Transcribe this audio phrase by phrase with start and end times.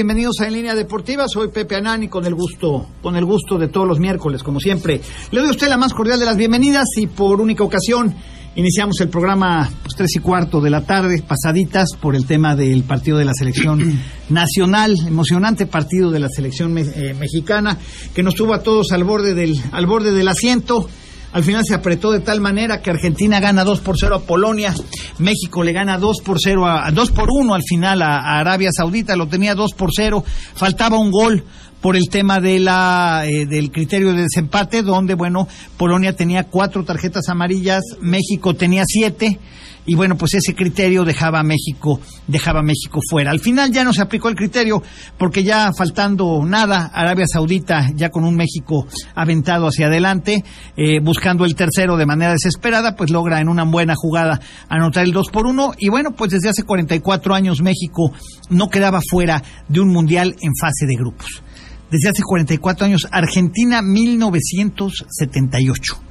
[0.00, 1.28] Bienvenidos a En Línea Deportiva.
[1.28, 4.98] Soy Pepe Anani con el gusto, con el gusto de todos los miércoles, como siempre.
[5.30, 8.14] Le doy a usted la más cordial de las bienvenidas y por única ocasión
[8.54, 12.82] iniciamos el programa pues, tres y cuarto de la tarde, pasaditas por el tema del
[12.84, 14.00] partido de la selección
[14.30, 17.76] nacional, emocionante partido de la selección eh, mexicana
[18.14, 20.88] que nos tuvo a todos al borde del, al borde del asiento.
[21.32, 24.74] Al final se apretó de tal manera que Argentina gana 2 por 0 a Polonia,
[25.18, 29.14] México le gana 2 por 0 a 2 por 1 al final a, Arabia Saudita,
[29.14, 30.24] lo tenía 2 por 0,
[30.54, 31.44] faltaba un gol
[31.80, 35.48] por el tema de la eh, del criterio de desempate donde bueno
[35.78, 39.40] Polonia tenía cuatro tarjetas amarillas México tenía siete
[39.86, 43.30] y bueno, pues ese criterio dejaba a México, dejaba México fuera.
[43.30, 44.82] Al final ya no se aplicó el criterio
[45.18, 50.44] porque ya faltando nada, Arabia Saudita ya con un México aventado hacia adelante,
[50.76, 55.12] eh, buscando el tercero de manera desesperada, pues logra en una buena jugada anotar el
[55.12, 58.12] 2 por 1 y bueno, pues desde hace 44 años México
[58.48, 61.42] no quedaba fuera de un mundial en fase de grupos.
[61.90, 66.10] Desde hace 44 años, Argentina 1978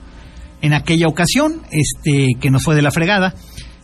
[0.62, 3.34] en aquella ocasión, este, que nos fue de la fregada.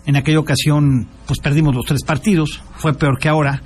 [0.05, 3.61] En aquella ocasión, pues perdimos los tres partidos, fue peor que ahora.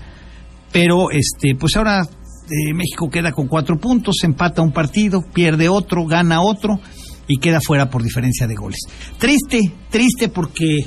[0.72, 6.06] Pero, este, pues ahora eh, México queda con cuatro puntos, empata un partido, pierde otro,
[6.06, 6.80] gana otro
[7.28, 8.80] y queda fuera por diferencia de goles.
[9.18, 9.60] Triste,
[9.90, 10.80] triste porque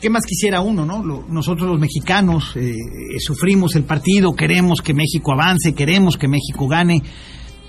[0.00, 1.02] ¿qué más quisiera uno, no?
[1.28, 2.74] nosotros los mexicanos eh,
[3.18, 7.02] sufrimos el partido, queremos que México avance, queremos que México gane,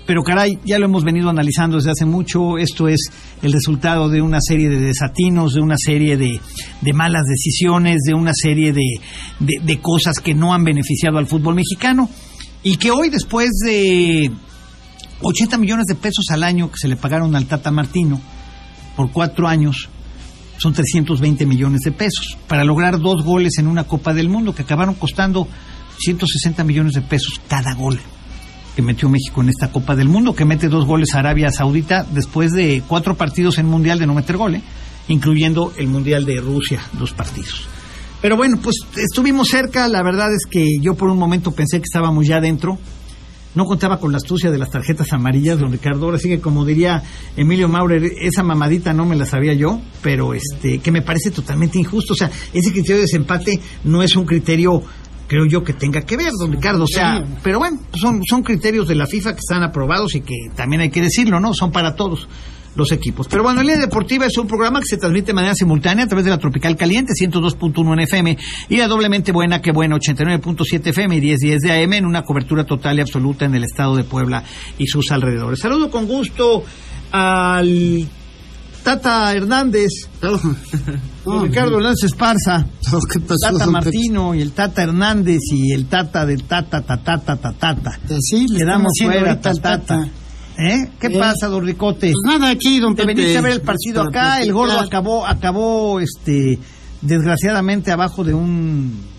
[0.06, 2.58] pero caray, ya lo hemos venido analizando desde hace mucho.
[2.58, 3.00] Esto es
[3.40, 6.40] el resultado de una serie de desatinos, de una serie de,
[6.92, 9.00] malas decisiones, de una serie de,
[9.40, 12.10] de, cosas que no han beneficiado al fútbol mexicano.
[12.62, 14.30] Y que hoy, después de
[15.22, 18.20] 80 millones de pesos al año que se le pagaron al Tata Martino
[18.96, 19.88] por cuatro años,
[20.58, 24.62] son 320 millones de pesos para lograr dos goles en una Copa del Mundo que
[24.62, 25.48] acabaron costando
[25.98, 27.98] 160 millones de pesos cada gol
[28.74, 32.04] que metió México en esta Copa del Mundo, que mete dos goles a Arabia Saudita
[32.10, 34.62] después de cuatro partidos en Mundial de no meter goles,
[35.08, 37.68] incluyendo el Mundial de Rusia, dos partidos.
[38.20, 41.84] Pero bueno, pues estuvimos cerca, la verdad es que yo por un momento pensé que
[41.84, 42.78] estábamos ya dentro,
[43.54, 46.06] no contaba con la astucia de las tarjetas amarillas, don Ricardo.
[46.06, 47.02] Ahora sí que, como diría
[47.36, 51.78] Emilio Maurer, esa mamadita no me la sabía yo, pero este, que me parece totalmente
[51.78, 52.14] injusto.
[52.14, 54.82] O sea, ese criterio de desempate no es un criterio
[55.26, 56.84] creo yo que tenga que ver, don Ricardo.
[56.84, 60.34] O sea, pero bueno, son, son criterios de la FIFA que están aprobados y que
[60.54, 61.54] también hay que decirlo, ¿no?
[61.54, 62.28] Son para todos
[62.76, 63.28] los equipos.
[63.28, 66.24] Pero bueno, Línea Deportiva es un programa que se transmite de manera simultánea a través
[66.24, 68.38] de la Tropical Caliente 102.1 en FM
[68.68, 72.64] y la doblemente buena que buena 89.7 FM y 1010 de AM en una cobertura
[72.64, 74.42] total y absoluta en el estado de Puebla
[74.78, 75.60] y sus alrededores.
[75.60, 76.64] Saludo con gusto
[77.12, 78.08] al
[78.82, 79.90] Tata Hernández,
[81.24, 82.66] Ricardo Hernández Esparza,
[83.42, 87.98] Tata Martino y el Tata Hernández y el Tata del Tata, Tata, Tata, Tata.
[88.20, 90.08] Sí, le Quedamos fuera, Tata.
[90.56, 90.90] ¿Eh?
[91.00, 92.12] ¿Qué eh, pasa, don Ricote?
[92.12, 95.98] Pues nada, aquí, don Te veniste a ver el partido acá, el gordo acabó, acabó,
[95.98, 96.58] este,
[97.00, 99.13] desgraciadamente abajo de un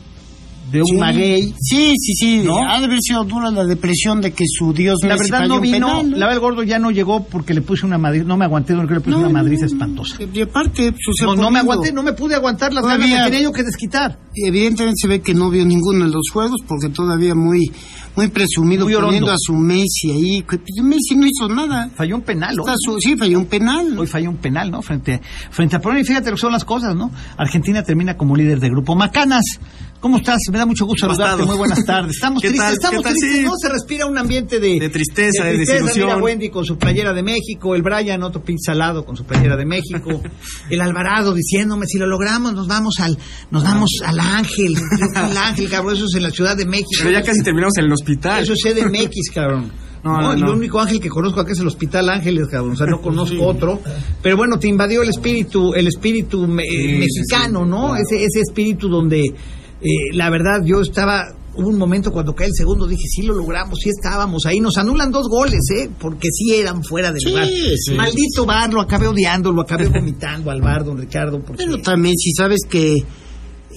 [0.72, 1.54] de un maguey.
[1.60, 2.42] Sí, sí, sí.
[2.44, 2.58] ¿no?
[2.58, 6.04] Ha de haber sido dura la depresión de que su Dios La verdad no vino.
[6.04, 8.26] la verdad el gordo ya no llegó porque le puse una madriz.
[8.26, 10.18] No me aguanté, no, le puse una madriz espantosa.
[10.34, 13.52] Y aparte, no, no me aguanté, no me pude aguantar las ganas que tenía yo
[13.52, 14.18] que desquitar.
[14.36, 17.72] Evidentemente se ve que no vio ninguno de los juegos porque todavía muy
[18.16, 20.42] muy presumido poniendo a su Messi ahí.
[20.44, 21.90] Pues, Messi no hizo nada.
[21.96, 22.64] Falló un penal, ¿no?
[23.00, 23.98] sí, falló un penal.
[23.98, 24.82] Hoy falló un penal, ¿no?
[24.82, 26.02] Frente, frente a Polonia.
[26.02, 27.12] Y fíjate lo que son las cosas, ¿no?
[27.38, 28.96] Argentina termina como líder de grupo.
[28.96, 29.60] Macanas,
[30.06, 30.38] ¿Cómo estás?
[30.52, 31.46] Me da mucho gusto saludarte.
[31.46, 32.12] Muy buenas tardes.
[32.12, 33.42] Estamos tristes, estamos tristes.
[33.42, 36.06] No se respira un ambiente de, de tristeza, de, desilusión.
[36.06, 39.66] Mira Wendy con su playera de México, el Brian, otro pinzalado con su playera de
[39.66, 40.22] México,
[40.70, 43.18] el Alvarado diciéndome si lo logramos nos vamos al
[43.50, 44.76] nos vamos al Ángel,
[45.16, 47.00] al Ángel, cabrón, eso es en la Ciudad de México.
[47.00, 48.44] Pero ya casi terminamos en el hospital.
[48.44, 49.72] Eso es CDMX, cabrón.
[50.04, 52.74] No, no, El único ángel que conozco acá es el Hospital Ángeles, cabrón.
[52.74, 53.82] O sea, no conozco otro.
[54.22, 57.96] Pero bueno, te invadió el espíritu, el espíritu mexicano, ¿no?
[57.96, 61.26] Ese, ese espíritu donde eh, la verdad, yo estaba
[61.58, 64.60] hubo un momento cuando cae el segundo, dije, sí lo logramos, sí estábamos ahí.
[64.60, 65.90] Nos anulan dos goles, ¿eh?
[66.00, 67.48] Porque sí eran fuera del lugar.
[67.96, 71.42] Maldito bar, lo acabé odiando, lo acabé vomitando al bar, don Ricardo.
[71.56, 72.96] Pero también, si sabes que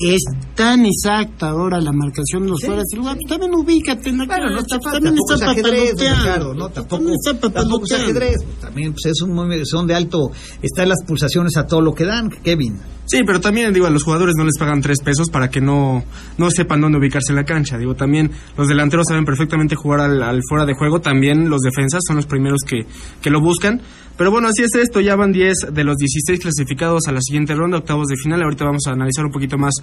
[0.00, 0.22] es
[0.54, 4.26] tan exacta ahora la marcación de los fuera del lugar, pues también ubícate en la
[4.26, 6.68] Bueno, no está, también está es ajedrez, Ricardo, ¿no?
[6.68, 7.04] Tampoco,
[7.50, 8.36] tampoco es ajedrez.
[8.60, 10.30] También pues, es un, son de alto,
[10.62, 12.78] están las pulsaciones a todo lo que dan, Kevin.
[13.06, 16.04] Sí, pero también digo, a los jugadores no les pagan tres pesos para que no,
[16.36, 17.78] no sepan dónde ubicarse en la cancha.
[17.78, 22.16] Digo, también los delanteros saben perfectamente jugar al, fuera de juego, también los defensas son
[22.16, 22.86] los primeros que,
[23.22, 23.80] que lo buscan.
[24.18, 27.54] Pero bueno, así es esto, ya van 10 de los 16 clasificados a la siguiente
[27.54, 28.42] ronda, octavos de final.
[28.42, 29.74] Ahorita vamos a analizar un poquito más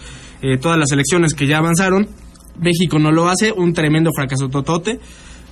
[0.42, 2.06] eh, todas las elecciones que ya avanzaron.
[2.60, 5.00] México no lo hace, un tremendo fracaso totote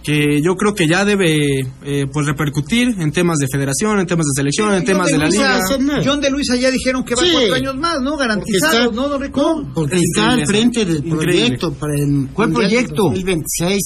[0.03, 4.25] que yo creo que ya debe eh, pues repercutir en temas de federación, en temas
[4.25, 5.60] de selección, en temas de, la liga.
[6.03, 8.17] John de Luisa ya dijeron que va cuatro años más, ¿no?
[8.17, 9.63] Garantizados, ¿no, don Rico?
[9.74, 13.03] porque está al frente del proyecto para el ¿Cuál proyecto?
[13.03, 13.79] 2026.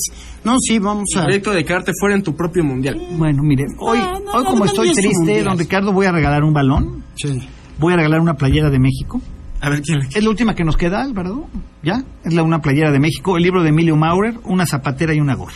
[0.44, 1.20] No, sí, vamos a...
[1.20, 3.00] El proyecto de quedarte fuera en tu propio mundial.
[3.12, 7.04] Bueno, miren, hoy, hoy como estoy triste, don Ricardo, voy a regalar un balón.
[7.16, 7.48] Sí.
[7.78, 9.22] Voy a regalar una playera de México.
[9.60, 11.48] A ver quién Es la última que nos queda, Alvarado.
[11.84, 12.04] ¿Ya?
[12.24, 15.36] Es la una playera de México, el libro de Emilio Maurer, una zapatera y una
[15.36, 15.56] gorra.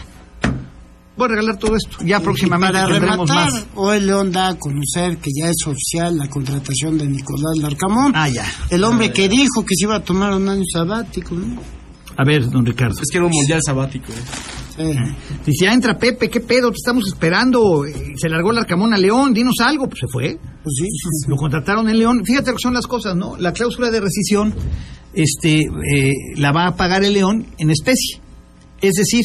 [1.22, 1.98] Voy a regalar todo esto.
[2.04, 3.66] Ya próximamente para tendremos rematar, más.
[3.76, 8.12] hoy León da a conocer que ya es oficial la contratación de Nicolás Larcamón.
[8.16, 8.44] Ah, ya.
[8.72, 11.62] El hombre que dijo que se iba a tomar un año sabático, ¿no?
[12.18, 13.00] A ver, don Ricardo.
[13.02, 14.12] Es que era un mundial sabático.
[14.12, 14.96] eh.
[14.96, 15.00] Sí.
[15.46, 16.70] Dice, ya entra Pepe, ¿qué pedo?
[16.72, 17.86] Te estamos esperando.
[17.86, 19.88] Eh, Se largó el Arcamón a León, dinos algo.
[19.88, 20.40] Pues se fue.
[20.64, 20.88] Pues sí.
[21.28, 22.24] Lo contrataron en León.
[22.26, 23.38] Fíjate lo que son las cosas, ¿no?
[23.38, 24.56] La cláusula de rescisión
[25.14, 28.20] este, eh, la va a pagar el León en especie.
[28.82, 29.24] Es decir,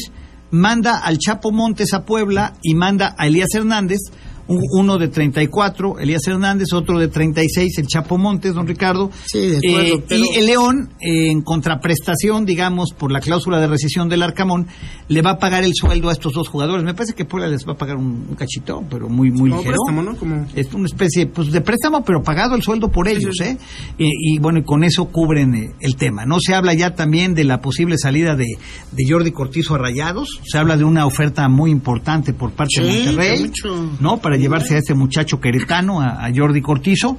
[0.51, 3.99] manda al Chapo Montes a Puebla y manda a Elías Hernández,
[4.47, 9.11] uno de 34, Elías Hernández, otro de 36, el Chapo Montes, don Ricardo.
[9.25, 13.59] Sí, de acuerdo, Eh, pero- Y el León, eh, en contraprestación, digamos, por la cláusula
[13.59, 14.67] de rescisión del Arcamón,
[15.07, 16.83] le va a pagar el sueldo a estos dos jugadores.
[16.83, 19.61] Me parece que Puebla les va a pagar un, un cachito, pero muy, muy Como
[19.61, 19.75] ligero.
[19.85, 20.17] préstamo, ¿no?
[20.17, 23.57] Como- Es una especie pues, de préstamo, pero pagado el sueldo por ellos, ¿eh?
[23.97, 26.25] Y, y, bueno, y con eso cubren eh, el tema.
[26.25, 28.45] No se habla ya también de la posible salida de,
[28.91, 30.39] de Jordi Cortizo a Rayados.
[30.45, 33.91] Se habla de una oferta muy importante por parte de Sí, Monterrey, mucho.
[33.99, 34.17] ¿no?
[34.17, 37.17] Para llevarse a este muchacho queretano, a, a Jordi Cortizo.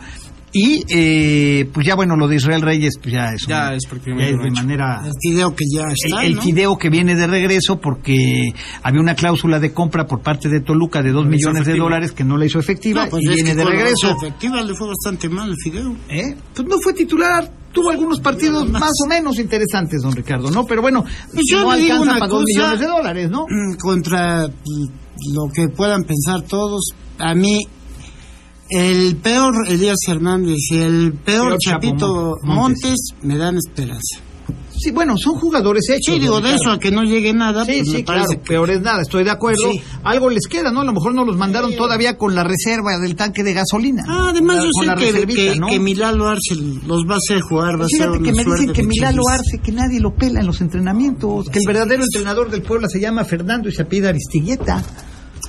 [0.50, 4.24] Y eh, pues ya bueno, lo de Israel Reyes pues ya es, Ya es prácticamente
[4.24, 4.62] ya es un de hecho.
[4.62, 6.42] manera El video que ya está, el, el ¿no?
[6.42, 11.02] fideo que viene de regreso porque había una cláusula de compra por parte de Toluca
[11.02, 13.54] de dos No millones de dólares que no la hizo efectiva No, pues y viene
[13.54, 14.16] de regreso.
[14.16, 15.94] efectiva le fue bastante mal el fideo.
[16.08, 16.34] ¿Eh?
[16.54, 20.64] Pues no fue titular, tuvo algunos partidos más o menos interesantes, don Ricardo, ¿no?
[20.64, 23.42] Pero bueno, Pues yo no alcanza para dos cosa, millones de dólares, ¿no?
[23.46, 27.60] mm, Contra mm, lo que puedan pensar todos, a mí
[28.70, 32.84] el peor Elías Hernández y el peor Chapito Mon- Montes.
[32.84, 33.00] Montes.
[33.22, 34.20] me dan esperanza.
[34.80, 36.14] Sí, bueno, son jugadores hechos.
[36.14, 38.36] Sí, digo, de eso a que no llegue nada, Sí, pues sí, claro, que...
[38.36, 39.72] peor es nada, estoy de acuerdo.
[39.72, 39.80] Sí.
[40.04, 40.82] Algo les queda, ¿no?
[40.82, 44.04] A lo mejor no los mandaron todavía con la reserva del tanque de gasolina.
[44.06, 45.66] Ah, además yo sé que, que, ¿no?
[45.66, 46.54] que Milalo Arce
[46.86, 49.22] los va a hacer jugar, va a ser una que me dicen que Milalo.
[49.28, 53.00] Arce, que nadie lo pela en los entrenamientos, que el verdadero entrenador del Puebla se
[53.00, 54.84] llama Fernando y se apellida Aristigueta,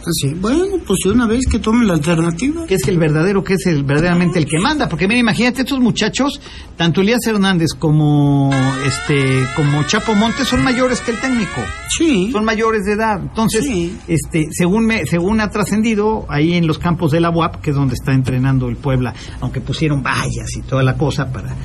[0.01, 0.33] Ah, sí.
[0.33, 2.65] Bueno, pues una vez que tome la alternativa.
[2.65, 5.79] que es el verdadero, que es el verdaderamente el que manda, porque mira, imagínate estos
[5.79, 6.39] muchachos,
[6.77, 8.49] tanto Elías Hernández como
[8.85, 11.61] este como Chapo Montes son mayores que el técnico.
[11.97, 12.29] Sí.
[12.31, 13.19] son mayores de edad.
[13.21, 13.97] Entonces, Sí.
[14.07, 17.75] este, según me, según ha trascendido, ahí en los campos de la UAP, que es
[17.75, 21.55] donde está entrenando el Puebla, aunque pusieron vallas y toda la cosa para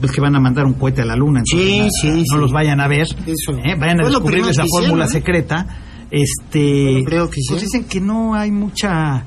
[0.00, 2.36] pues que van a mandar un cohete a la luna, entonces, Sí, na- sí, no
[2.36, 2.40] sí.
[2.40, 3.52] los vayan a ver, Eso.
[3.64, 3.74] ¿eh?
[3.78, 5.08] vayan a descubrir esa fórmula ¿eh?
[5.08, 5.66] secreta.
[6.14, 7.66] Este, Creo que pues sí.
[7.66, 9.24] dicen que no hay mucha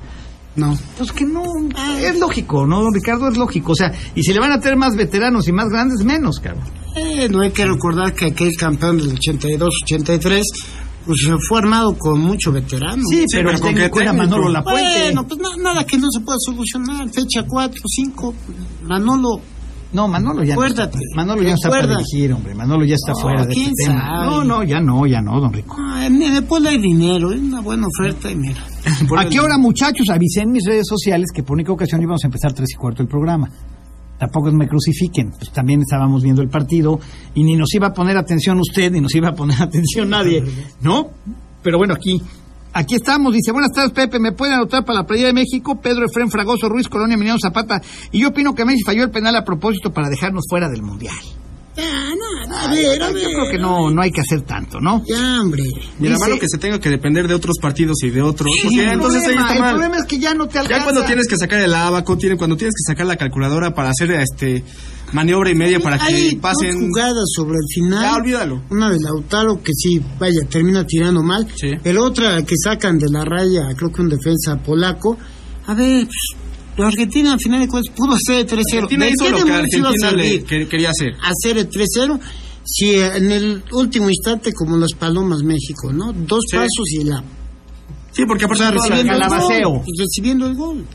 [0.56, 0.78] No.
[0.98, 1.44] pues que no,
[2.00, 3.28] es lógico, ¿no, don Ricardo?
[3.28, 3.74] Es lógico.
[3.74, 6.64] O sea, y si le van a tener más veteranos y más grandes, menos, cabrón.
[6.96, 10.42] Eh, no hay que recordar que aquel campeón del 82-83
[11.06, 13.02] pues se fue armado con mucho veterano.
[13.10, 14.14] Sí, pero, pero el ¿con técnico era?
[14.14, 15.04] Manolo Lapuente.
[15.04, 17.08] Bueno, pues na- nada que no se pueda solucionar.
[17.14, 18.34] Fecha 4, 5,
[18.84, 19.40] Manolo.
[19.94, 21.16] No, Manolo ya Acuérdate, no está.
[21.16, 22.54] Manolo ya está para dirigir, hombre.
[22.54, 24.26] Manolo ya está fuera de ¿quién este tema.
[24.26, 25.76] No, no, ya no, ya no, don Rico.
[25.80, 28.62] ah, el pueblo hay dinero, es una buena oferta y mira.
[29.18, 30.10] ¿A qué hora, muchachos?
[30.10, 33.02] Avisé en mis redes sociales que por única ocasión íbamos a empezar tres y cuarto
[33.02, 33.50] el programa.
[34.20, 37.00] Tampoco me crucifiquen, pues también estábamos viendo el partido
[37.36, 40.44] y ni nos iba a poner atención usted, ni nos iba a poner atención nadie,
[40.82, 41.10] ¿no?
[41.62, 42.22] Pero bueno, aquí,
[42.78, 43.34] aquí estamos.
[43.34, 45.80] Dice, buenas tardes, Pepe, ¿me pueden anotar para la playa de México?
[45.82, 47.82] Pedro Efrén Fragoso Ruiz, Colonia Emiliano Zapata.
[48.12, 51.16] Y yo opino que Messi falló el penal a propósito para dejarnos fuera del Mundial.
[51.80, 52.10] Ah,
[52.50, 53.22] no, a ver, a ver.
[53.22, 55.04] Yo creo que no, no hay que hacer tanto, ¿no?
[55.08, 55.62] Ya, hombre.
[56.00, 58.52] La Dice- mano que se tenga que depender de otros partidos y de otros.
[58.52, 59.70] Sí, porque el entonces ahí problema, el mal.
[59.76, 60.80] problema es que ya no te alcanza.
[60.80, 63.90] Ya cuando tienes que sacar el abaco, tiene, cuando tienes que sacar la calculadora para
[63.90, 64.64] hacer este
[65.14, 66.74] maniobra y media para que Hay pasen.
[66.74, 68.02] dos jugadas sobre el final.
[68.02, 68.64] Ya, olvídalo.
[68.70, 71.48] Una de Lautaro que sí, vaya, termina tirando mal.
[71.56, 71.72] Sí.
[71.84, 75.18] El otra que sacan de la raya, creo que un defensa polaco.
[75.68, 76.42] A ver, pues,
[76.78, 78.84] la Argentina al final de cuentas pudo hacer el 3-0.
[78.84, 81.14] Argentina ¿De hizo lo que Argentina le que- quería hacer.
[81.24, 82.20] hacer el 3-0?
[82.70, 86.12] Si en el último instante, como las palomas México, ¿no?
[86.12, 86.58] Dos Sí.
[86.58, 87.24] pasos y la.
[88.12, 89.82] Sí, porque O aparte sea, toda la- recibiendo el gol.
[90.00, 90.86] recibiendo el gol.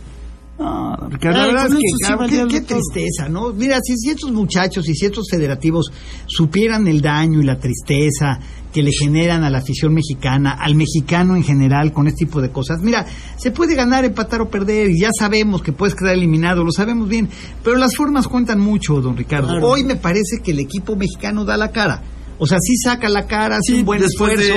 [0.62, 3.52] No, Ricardo, la Ay, verdad es que sí qué, tristeza, ¿no?
[3.52, 5.90] Mira, si, estos muchachos y si estos federativos
[6.26, 8.38] supieran el daño y la tristeza
[8.72, 12.50] que le generan a la afición mexicana, al mexicano en general con este tipo de
[12.50, 13.04] cosas, mira,
[13.36, 17.08] se puede ganar, empatar o perder y ya sabemos que puedes quedar eliminado, lo sabemos
[17.08, 17.28] bien,
[17.64, 19.48] pero las formas cuentan mucho, don Ricardo.
[19.48, 19.68] Claro.
[19.68, 22.02] Hoy me parece que el equipo mexicano da la cara.
[22.38, 24.54] O sea, sí saca la cara, hace un buen esfuerzo.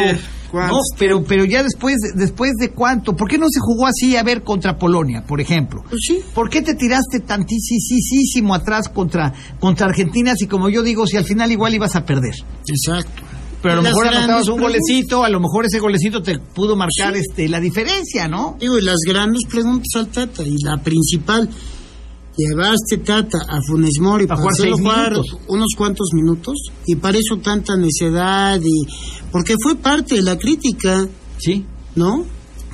[0.55, 4.23] No, pero, pero ya después, después de cuánto, ¿por qué no se jugó así a
[4.23, 5.83] ver contra Polonia, por ejemplo?
[5.89, 6.19] Pues sí.
[6.33, 11.25] ¿Por qué te tiraste tantísimo atrás contra, contra Argentina si como yo digo, si al
[11.25, 12.35] final igual ibas a perder?
[12.67, 13.21] Exacto.
[13.61, 17.15] Pero a lo mejor anotabas un golecito, a lo mejor ese golecito te pudo marcar
[17.15, 18.57] este la diferencia, ¿no?
[18.59, 21.49] Digo, y las grandes preguntas al Tata, y la principal,
[22.37, 25.13] llevaste Tata a Funes Mori para hacerlo jugar
[25.47, 28.87] unos cuantos minutos y para eso tanta necedad y
[29.31, 31.07] porque fue parte de la crítica.
[31.37, 31.65] Sí.
[31.95, 32.25] No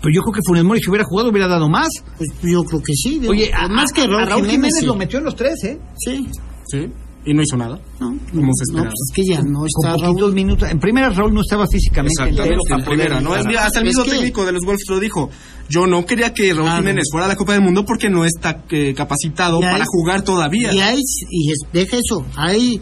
[0.02, 1.90] pero yo creo que Funes Mori si hubiera jugado hubiera dado más.
[2.18, 5.64] Pues yo creo que sí oye más que Raúl, Jiménez, lo metió en los tres
[5.64, 6.28] eh sí.
[6.68, 6.92] Sí
[7.26, 7.80] y no hizo nada.
[8.00, 8.90] No, como se esperaba.
[8.90, 9.94] Pues es que ya no está.
[9.94, 10.70] Con poquitos minutos.
[10.70, 12.60] En primera, Raúl no estaba físicamente entero
[13.22, 13.34] ¿no?
[13.34, 15.30] Hasta el mismo técnico de los Wolves lo dijo.
[15.70, 18.64] Yo no quería que Raúl Jiménez fuera a la Copa del Mundo porque no está
[18.70, 20.74] eh, capacitado para jugar todavía.
[20.74, 21.00] Y, hay,
[21.30, 22.82] y deja eso, hay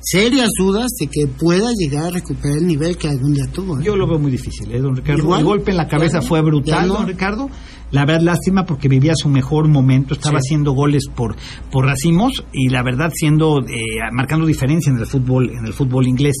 [0.00, 3.78] serias dudas de que pueda llegar a recuperar el nivel que algún día tuvo.
[3.78, 3.82] ¿eh?
[3.84, 5.36] Yo lo veo muy difícil, ¿eh, don Ricardo.
[5.36, 7.50] el golpe en la cabeza fue brutal, don Ricardo.
[7.90, 11.36] La verdad, lástima porque vivía su mejor momento, estaba haciendo goles por,
[11.70, 13.80] por racimos y la verdad siendo, eh,
[14.12, 16.36] marcando diferencia en el fútbol, en el fútbol inglés.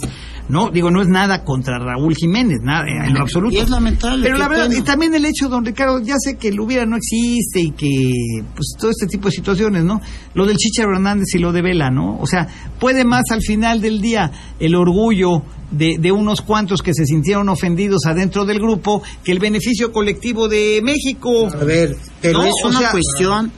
[0.48, 3.54] No, digo, no es nada contra Raúl Jiménez, nada, en lo absoluto.
[3.54, 4.24] Y es lamentable.
[4.24, 6.96] Pero la verdad, y también el hecho, don Ricardo, ya sé que el hubiera no
[6.96, 10.00] existe y que, pues todo este tipo de situaciones, ¿no?
[10.34, 12.18] Lo del Chicharo Hernández y lo de Vela, ¿no?
[12.18, 12.46] O sea,
[12.78, 17.48] puede más al final del día el orgullo, de, de, unos cuantos que se sintieron
[17.48, 21.48] ofendidos adentro del grupo que el beneficio colectivo de México.
[21.48, 23.52] A ver, pero es una cuestión,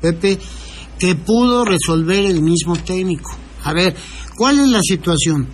[0.00, 0.38] Pepe,
[0.98, 3.30] que pudo resolver el mismo técnico.
[3.64, 3.94] A ver,
[4.36, 5.48] ¿cuál es la situación?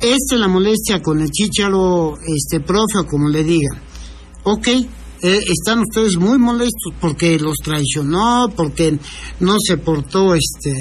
[0.00, 3.80] Esta es la molestia con el chicharo, este profe, o como le digan.
[4.42, 4.86] Ok, eh,
[5.22, 8.98] están ustedes muy molestos porque los traicionó, porque
[9.40, 10.74] no se portó este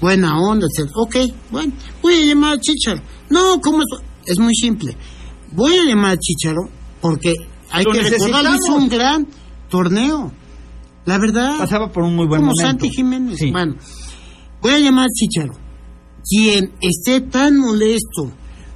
[0.00, 0.90] buena onda, etc.
[0.94, 1.16] Ok,
[1.50, 1.72] bueno,
[2.02, 3.86] voy a llamar a Chicharo no, ¿cómo es?
[4.26, 4.96] Es muy simple.
[5.52, 6.68] Voy a llamar a Chicharo
[7.00, 7.34] porque
[7.70, 9.26] hay que recordar hizo un gran
[9.68, 10.32] torneo.
[11.04, 11.58] La verdad.
[11.58, 13.38] Pasaba por un muy buen como Santi Jiménez.
[13.52, 13.76] Bueno,
[14.60, 15.54] voy a llamar a Chicharo.
[16.28, 18.32] Quien esté tan molesto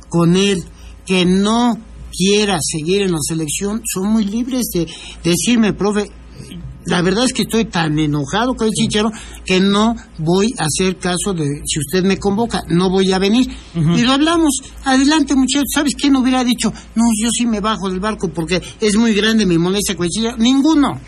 [0.08, 0.62] con él
[1.04, 1.76] que no
[2.12, 4.86] quiera seguir en la selección, son muy libres de
[5.24, 6.10] decirme, profe,
[6.86, 9.10] la verdad es que estoy tan enojado con el chichero
[9.44, 13.48] que no voy a hacer caso de si usted me convoca, no voy a venir.
[13.74, 14.50] Y lo hablamos.
[14.84, 15.68] Adelante, muchachos.
[15.74, 16.72] ¿Sabes quién hubiera dicho?
[16.94, 20.10] No, yo sí me bajo del barco porque es muy grande mi molestia con el
[20.10, 20.36] chichero.
[20.38, 20.98] Ninguno.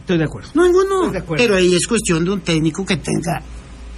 [0.00, 0.50] Estoy de acuerdo.
[0.54, 1.12] Ninguno.
[1.36, 3.42] Pero ahí es cuestión de un técnico que tenga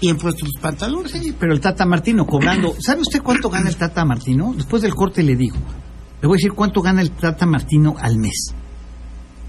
[0.01, 1.13] bien puestos los pantalones.
[1.13, 2.77] Sí, pero el Tata Martino cobrando.
[2.79, 4.55] ¿Sabe usted cuánto gana el Tata Martino?
[4.57, 5.57] Después del corte le digo.
[6.21, 8.55] Le voy a decir cuánto gana el Tata Martino al mes.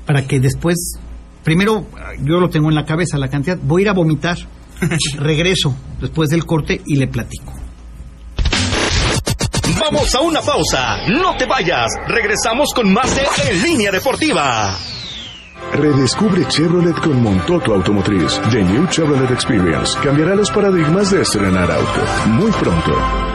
[0.05, 0.97] Para que después
[1.45, 1.85] primero
[2.23, 4.37] yo lo tengo en la cabeza la cantidad, voy a ir a vomitar,
[5.17, 7.53] regreso después del corte y le platico.
[9.79, 14.75] Vamos a una pausa, no te vayas, regresamos con más de En Línea Deportiva.
[15.73, 18.39] Redescubre Chevrolet con Montoto Automotriz.
[18.49, 22.01] The New Chevrolet Experience cambiará los paradigmas de estrenar auto.
[22.27, 23.34] Muy pronto.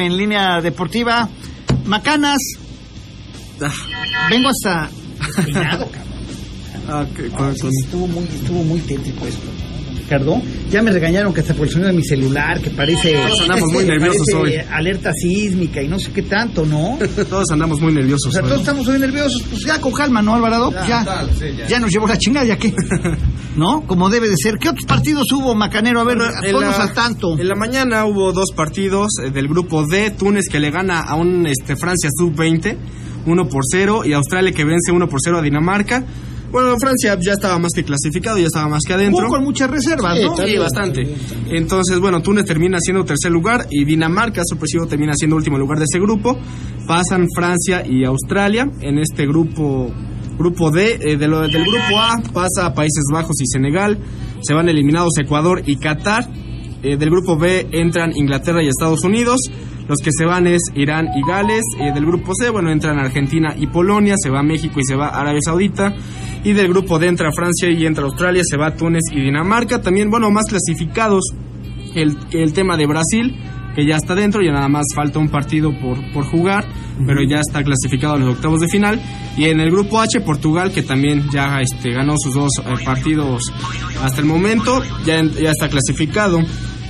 [0.00, 1.28] En línea deportiva.
[1.84, 2.38] Macanas.
[4.30, 4.88] Vengo hasta
[6.88, 7.04] ah,
[7.84, 9.67] estuvo muy, estuvo muy tétrico esto.
[10.08, 10.40] Ricardo,
[10.70, 13.12] ya me regañaron que hasta por el sonido de mi celular, que parece.
[13.12, 14.54] Todos andamos muy nerviosos hoy.
[14.72, 16.98] Alerta sísmica y no sé qué tanto, ¿no?
[17.28, 18.28] todos andamos muy nerviosos.
[18.28, 19.42] O sea, todos estamos muy nerviosos.
[19.50, 20.72] Pues ya con calma, ¿no, Alvarado?
[20.88, 21.26] Ya,
[21.68, 21.78] ya.
[21.78, 22.72] nos llevó la chingada, ya que.
[23.56, 23.82] ¿No?
[23.86, 24.54] Como debe de ser.
[24.58, 26.00] ¿Qué otros partidos hubo, Macanero?
[26.00, 26.16] A ver,
[26.52, 27.38] ponnos al tanto.
[27.38, 30.12] En la mañana hubo dos partidos eh, del grupo D.
[30.12, 32.78] Túnez que le gana a un este, Francia sub-20,
[33.26, 36.02] 1 por 0, y Australia que vence 1 por 0 a Dinamarca.
[36.50, 39.28] Bueno, Francia ya estaba más que clasificado, ya estaba más que adentro.
[39.28, 40.36] con muchas reservas, ¿no?
[40.36, 41.14] Sí, bastante.
[41.50, 45.84] Entonces, bueno, Túnez termina siendo tercer lugar y Dinamarca, sorpresivo, termina siendo último lugar de
[45.84, 46.38] ese grupo.
[46.86, 49.92] Pasan Francia y Australia en este grupo
[50.38, 50.98] grupo D.
[51.02, 53.98] Eh, de lo, del grupo A pasa a Países Bajos y Senegal.
[54.40, 56.30] Se van eliminados Ecuador y Qatar.
[56.80, 59.40] Eh, del grupo B entran Inglaterra y Estados Unidos.
[59.88, 61.64] Los que se van es Irán y Gales.
[61.80, 65.08] Eh, del grupo C, bueno, entran Argentina y Polonia, se va México y se va
[65.08, 65.94] Arabia Saudita.
[66.44, 69.80] Y del grupo D entra Francia y entra Australia, se va Túnez y Dinamarca.
[69.80, 71.32] También, bueno, más clasificados
[71.94, 73.34] el, el tema de Brasil,
[73.74, 76.66] que ya está dentro, ya nada más falta un partido por, por jugar,
[77.06, 79.00] pero ya está clasificado a los octavos de final.
[79.36, 83.42] Y en el grupo H, Portugal, que también ya este, ganó sus dos eh, partidos
[84.02, 86.40] hasta el momento, ya, ya está clasificado.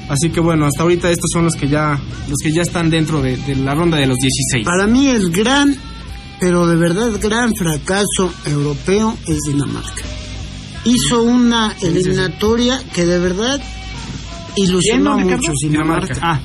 [0.09, 3.21] Así que bueno, hasta ahorita estos son los que ya, los que ya están dentro
[3.21, 4.65] de, de la ronda de los 16.
[4.65, 5.77] Para mí el gran,
[6.41, 10.03] pero de verdad gran fracaso europeo es Dinamarca.
[10.85, 13.61] Hizo una eliminatoria que de verdad
[14.57, 16.15] ilusionó ¿Quién, a muchos Dinamarca.
[16.15, 16.21] Dinamarca.
[16.23, 16.41] Ah,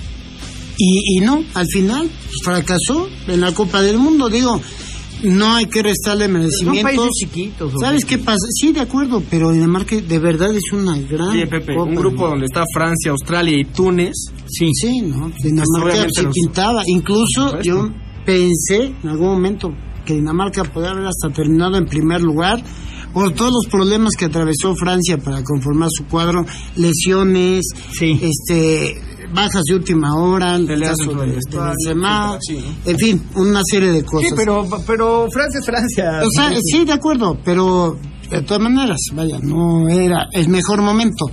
[0.78, 2.10] Y, y no, al final
[2.43, 4.30] fracasó en la Copa del Mundo.
[4.30, 4.60] Digo,
[5.24, 6.84] no hay que restarle son merecimientos.
[6.84, 7.74] países chiquitos.
[7.80, 8.46] ¿Sabes qué pasa?
[8.60, 11.32] Sí, de acuerdo, pero Dinamarca de verdad es una gran.
[11.34, 14.14] Sí, Pepe, Copa un grupo donde está Francia, Australia y Túnez.
[14.48, 14.70] Sí.
[14.74, 15.32] Sí, ¿no?
[15.44, 16.84] Dinamarca se los- pintaba.
[16.88, 17.90] Incluso yo
[18.26, 19.74] pensé en algún momento
[20.06, 22.62] que Dinamarca podía haber hasta terminado en primer lugar
[23.14, 28.20] por todos los problemas que atravesó Francia para conformar su cuadro, lesiones, Sí.
[28.22, 28.96] este
[29.34, 32.63] bajas de última hora, el Peleas caso dentro de, Benzema, sí.
[32.86, 34.30] en fin, una serie de cosas.
[34.30, 36.22] Sí, pero, pero Francia es Francia.
[36.24, 37.98] O sea, sí, de acuerdo, pero
[38.30, 41.26] de todas maneras, vaya, no era el mejor momento.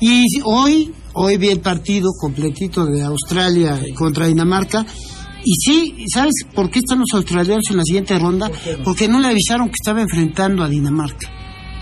[0.00, 4.84] Y hoy, hoy vi el partido completito de Australia contra Dinamarca.
[5.44, 8.50] Y sí, ¿sabes por qué están los australianos en la siguiente ronda?
[8.84, 11.28] Porque no le avisaron que estaba enfrentando a Dinamarca.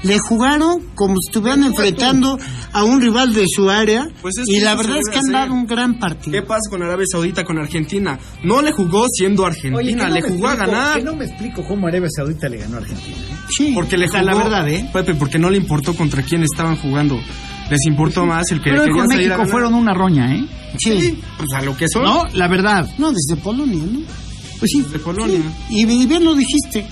[0.04, 2.38] Le jugaron como si estuvieran enfrentando
[2.72, 4.06] a un rival de su área.
[4.22, 6.44] Pues es y la verdad es que han dado un gran ¿Qué partido.
[6.46, 8.18] pasa con Arabia Saudita, con Argentina?
[8.42, 10.98] No le jugó siendo Argentina, Oye, que no le jugó a ganar.
[10.98, 13.16] que no me explico cómo Arabia Saudita le ganó a Argentina.
[13.16, 13.36] ¿eh?
[13.50, 13.72] Sí.
[13.74, 14.88] Porque le jugó, la verdad, ¿eh?
[14.92, 17.18] Pepe, porque no le importó contra quién estaban jugando.
[17.70, 19.48] Les importó más el que Pero con a México ganar.
[19.48, 20.44] fueron una roña, ¿eh?
[20.78, 21.18] sí.
[21.38, 22.04] Pues a lo que son.
[22.04, 22.86] No, la verdad.
[22.98, 24.00] No, desde Polonia, ¿no?
[24.58, 24.82] Pues sí.
[24.82, 25.40] De Polonia.
[25.70, 26.86] Y, y bien lo dijiste.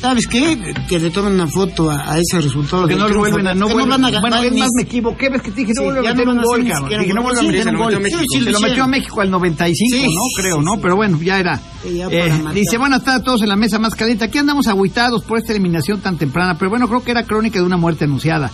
[0.00, 0.58] ¿Sabes qué?
[0.88, 2.86] Que le tomen una foto a, a ese resultado.
[2.88, 5.28] Que no lo vuelven a, no van a ganar Bueno, es ni- más, me equivoqué,
[5.28, 6.88] ves que te dije, no Sí, vuelve a ya meter no un a gol, cabrón.
[7.00, 8.00] Dije, no a meter un se lo gol.
[8.00, 8.86] metió Se lo a.
[8.86, 10.42] México al 95, Sí, ¿no?
[10.42, 10.80] Creo, sí, ¿no?
[10.80, 11.60] Pero bueno, ya era.
[11.84, 14.24] Ya Eh, dice, buenas tardes a todos en la mesa más caliente.
[14.24, 17.66] Aquí andamos agüitados por esta eliminación tan temprana, pero bueno, creo que era crónica de
[17.66, 18.50] una muerte anunciada.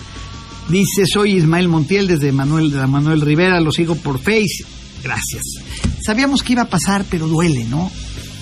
[0.68, 4.64] Dice, soy Ismael Montiel desde Manuel, de Manuel Rivera, lo sigo por Face.
[5.04, 5.42] Gracias.
[6.04, 7.88] Sabíamos que iba a pasar, pero duele, ¿no?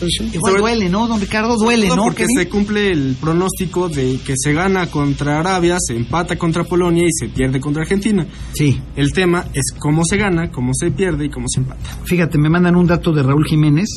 [0.01, 0.31] Sí.
[0.35, 1.07] Igual duele, ¿no?
[1.07, 2.03] Don Ricardo, duele, No, ¿no?
[2.05, 2.37] porque Kevin?
[2.39, 7.13] se cumple el pronóstico de que se gana contra Arabia, se empata contra Polonia y
[7.13, 8.27] se pierde contra Argentina.
[8.53, 8.81] Sí.
[8.97, 11.81] El tema es cómo se gana, cómo se pierde y cómo se empata.
[12.05, 13.89] Fíjate, me mandan un dato de Raúl Jiménez.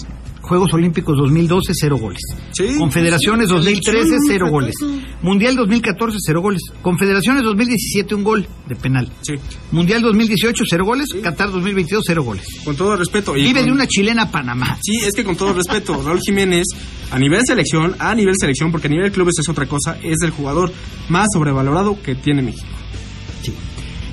[0.47, 2.19] Juegos Olímpicos 2012, cero goles.
[2.53, 2.75] Sí.
[2.77, 4.73] Confederaciones 2013, Selección, cero goles.
[5.21, 6.61] Mundial 2014, cero goles.
[6.81, 9.11] Confederaciones 2017, un gol de penal.
[9.21, 9.33] Sí.
[9.71, 11.07] Mundial 2018, cero goles.
[11.21, 12.45] Qatar 2022, cero goles.
[12.63, 13.35] Con todo respeto.
[13.35, 14.77] y Vive con- de una chilena a Panamá.
[14.81, 16.65] Sí, es que con todo respeto, Raúl Jiménez,
[17.11, 20.31] a nivel selección, a nivel selección, porque a nivel clubes es otra cosa, es el
[20.31, 20.71] jugador
[21.09, 22.65] más sobrevalorado que tiene México.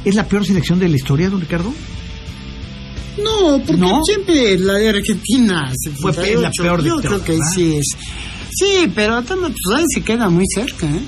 [0.04, 1.72] ¿Es la peor selección de la historia, don Ricardo?
[3.22, 4.00] No, porque ¿No?
[4.04, 5.70] siempre la de Argentina.
[6.00, 7.46] Fue 78, la peor de Yo creo que ¿verdad?
[7.54, 7.86] sí es.
[8.50, 11.00] Sí, pero también, ahí se queda muy cerca, ¿eh?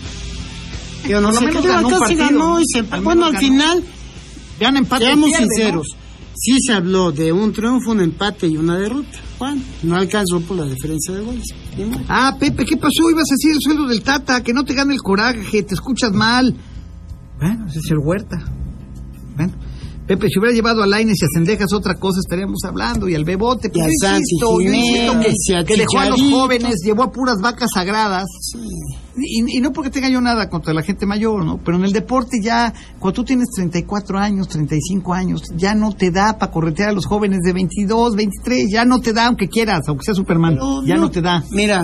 [1.09, 2.59] Yo no sé qué ganó y ¿no?
[2.65, 3.85] se Al Bueno, al final,
[4.59, 5.05] Vean empate.
[5.05, 5.53] seamos pierde, ¿no?
[5.55, 5.97] sinceros.
[6.39, 9.19] Sí se habló de un triunfo, un empate y una derrota.
[9.39, 11.45] Bueno, no alcanzó por la diferencia de goles.
[12.09, 13.09] Ah, Pepe, ¿qué pasó?
[13.11, 16.13] Ibas a decir el sueldo del Tata, que no te gane el coraje, te escuchas
[16.13, 16.55] mal.
[17.39, 18.43] Bueno, ese es el Huerta.
[19.37, 19.53] Bueno,
[20.07, 23.25] Pepe, si hubiera llevado a Laines y a Cendejas otra cosa, estaríamos hablando, y al
[23.25, 26.09] Bebote, Y pero a yo insisto, yo insisto Jiménez, y a que, que dejó a
[26.11, 28.27] los jóvenes, llevó a puras vacas sagradas.
[29.19, 31.59] Y, y no porque tenga yo nada contra la gente mayor, ¿no?
[31.59, 36.11] Pero en el deporte ya, cuando tú tienes 34 años, 35 años, ya no te
[36.11, 39.81] da para corretear a los jóvenes de 22, 23, ya no te da aunque quieras,
[39.89, 41.43] aunque sea Superman, Pero ya no te da.
[41.51, 41.81] Mira,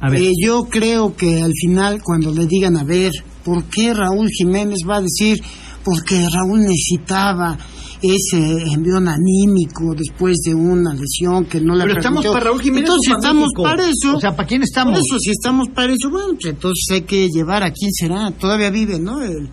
[0.00, 0.20] A ver.
[0.22, 3.12] eh, yo creo que al final, cuando le digan, a ver,
[3.44, 5.40] ¿por qué Raúl Jiménez va a decir?
[5.86, 7.56] Porque Raúl necesitaba
[8.02, 12.90] ese envión anímico después de una lesión que no le Pero estamos para Raúl Jiménez
[12.90, 14.16] Entonces para estamos para eso.
[14.16, 14.94] O sea, ¿para quién estamos?
[14.94, 18.32] Por eso, si estamos para eso, bueno, pues entonces hay que llevar a quién será.
[18.32, 19.22] Todavía vive, ¿no?
[19.22, 19.48] El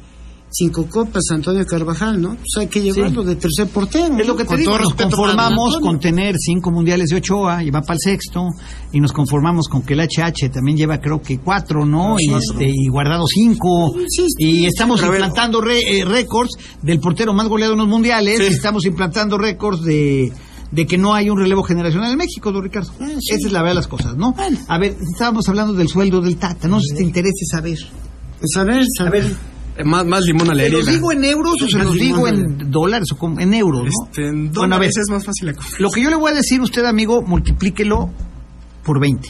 [0.56, 2.30] cinco copas Antonio Carvajal, ¿no?
[2.36, 4.18] Pues hay que llevarlo de tercer portero.
[4.20, 7.72] Es lo que te Con digo, nos conformamos con tener cinco mundiales de Ochoa y
[7.72, 8.48] va para el sexto,
[8.92, 12.16] y nos conformamos con que el HH también lleva creo que cuatro, ¿no?
[12.20, 17.34] Y, este, y guardado cinco, Sí, sí, y estamos implantando re- eh, récords del portero
[17.34, 18.44] más goleado en los mundiales, Sí.
[18.44, 20.32] y estamos implantando récords de
[20.72, 22.92] de que no hay un relevo generacional en México, don Ricardo.
[23.00, 23.36] Ah, sí.
[23.36, 24.34] Esa es la verdad de las cosas, ¿no?
[24.68, 27.78] A ver, estábamos hablando del sueldo del Tata, no sé si te interese saber.
[28.40, 28.84] Pues a ver.
[29.76, 30.78] Eh, más, más limón a la ¿Se herida.
[30.80, 33.90] los digo en euros o se los digo en dólares o con- en euros, no?
[34.10, 35.48] Este, en Bueno, a ver, dólares es más fácil.
[35.48, 35.70] la cosa.
[35.80, 38.10] lo que yo le voy a decir a usted, amigo, multiplíquelo
[38.84, 39.30] por 20.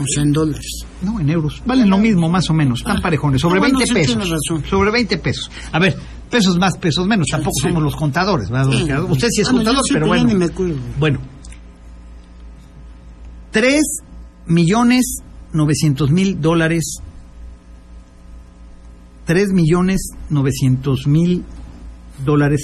[0.00, 0.84] O sea, en dólares.
[1.02, 1.62] No, en euros.
[1.66, 2.80] Valen lo mismo, más o menos.
[2.80, 3.40] Están parejones.
[3.40, 4.28] Sobre Ah, bueno, 20 sí pesos.
[4.30, 4.64] razón.
[4.68, 5.50] Sobre 20 pesos.
[5.70, 5.96] A ver,
[6.30, 7.28] pesos más, pesos menos.
[7.30, 8.68] Tampoco somos los contadores, ¿verdad?
[9.08, 10.34] Usted sí es Ah, no, contador, pero bueno.
[10.34, 10.48] me.
[10.98, 11.20] Bueno.
[13.52, 13.80] 3
[14.46, 15.18] millones
[15.52, 16.96] 900 mil dólares.
[19.24, 21.44] 3 millones 900 mil
[22.24, 22.60] dólares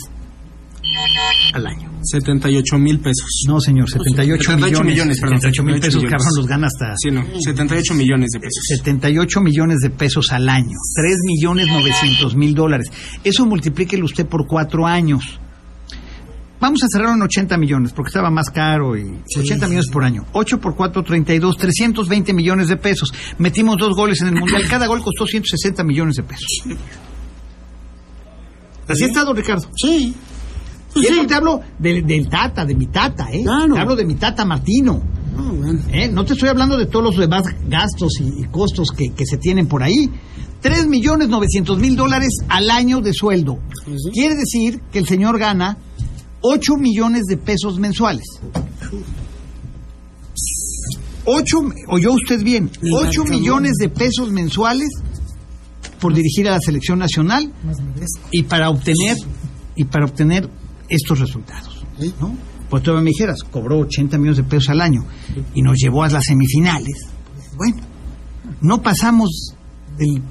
[1.53, 1.91] al año.
[2.03, 3.45] 78 mil pesos.
[3.47, 4.93] No, señor, 78, 78 millones.
[4.95, 6.19] millones, perdón, 78 mil 78 pesos, millones.
[6.19, 8.65] cabrón, los gana hasta Sí, no, 78 millones de pesos.
[8.69, 10.77] 78 millones de pesos al año.
[10.95, 12.87] 3 millones 900 mil dólares.
[13.25, 15.41] Eso multiplíquelo usted por cuatro años.
[16.61, 20.27] Vamos a cerrar en 80 millones, porque estaba más caro y 80 millones por año.
[20.33, 23.13] 8 por 4, 32, 320 millones de pesos.
[23.39, 24.65] Metimos dos goles en el Mundial.
[24.69, 26.63] Cada gol costó 160 millones de pesos.
[28.87, 29.69] Así está, don Ricardo.
[29.77, 30.15] Sí.
[30.93, 31.27] Pues Y sí.
[31.27, 33.43] te hablo del, del Tata, de mi Tata, ¿eh?
[33.43, 33.75] Claro.
[33.75, 35.01] Te hablo de mi Tata Martino.
[35.37, 35.81] Bueno.
[35.93, 36.09] ¿eh?
[36.09, 39.37] No te estoy hablando de todos los demás gastos y, y costos que, que se
[39.39, 40.11] tienen por ahí.
[40.61, 43.61] 3 millones 900 mil dólares al año de sueldo.
[44.13, 45.79] Quiere decir que el señor gana
[46.43, 48.25] 8 millones de pesos mensuales.
[51.25, 51.57] 8,
[51.89, 54.89] oyó usted bien, Y 8 marca, millones de pesos mensuales
[56.01, 57.53] por dirigir a la selección nacional
[58.33, 59.17] y para obtener
[59.77, 60.49] y para obtener
[60.89, 61.85] estos resultados.
[62.21, 62.35] ¿no?
[62.71, 65.05] Pues todavía me dijeras, cobró 80 millones de pesos al año
[65.55, 67.09] y nos llevó a las semifinales.
[67.57, 67.77] Bueno,
[68.63, 69.55] no pasamos
[69.99, 70.23] del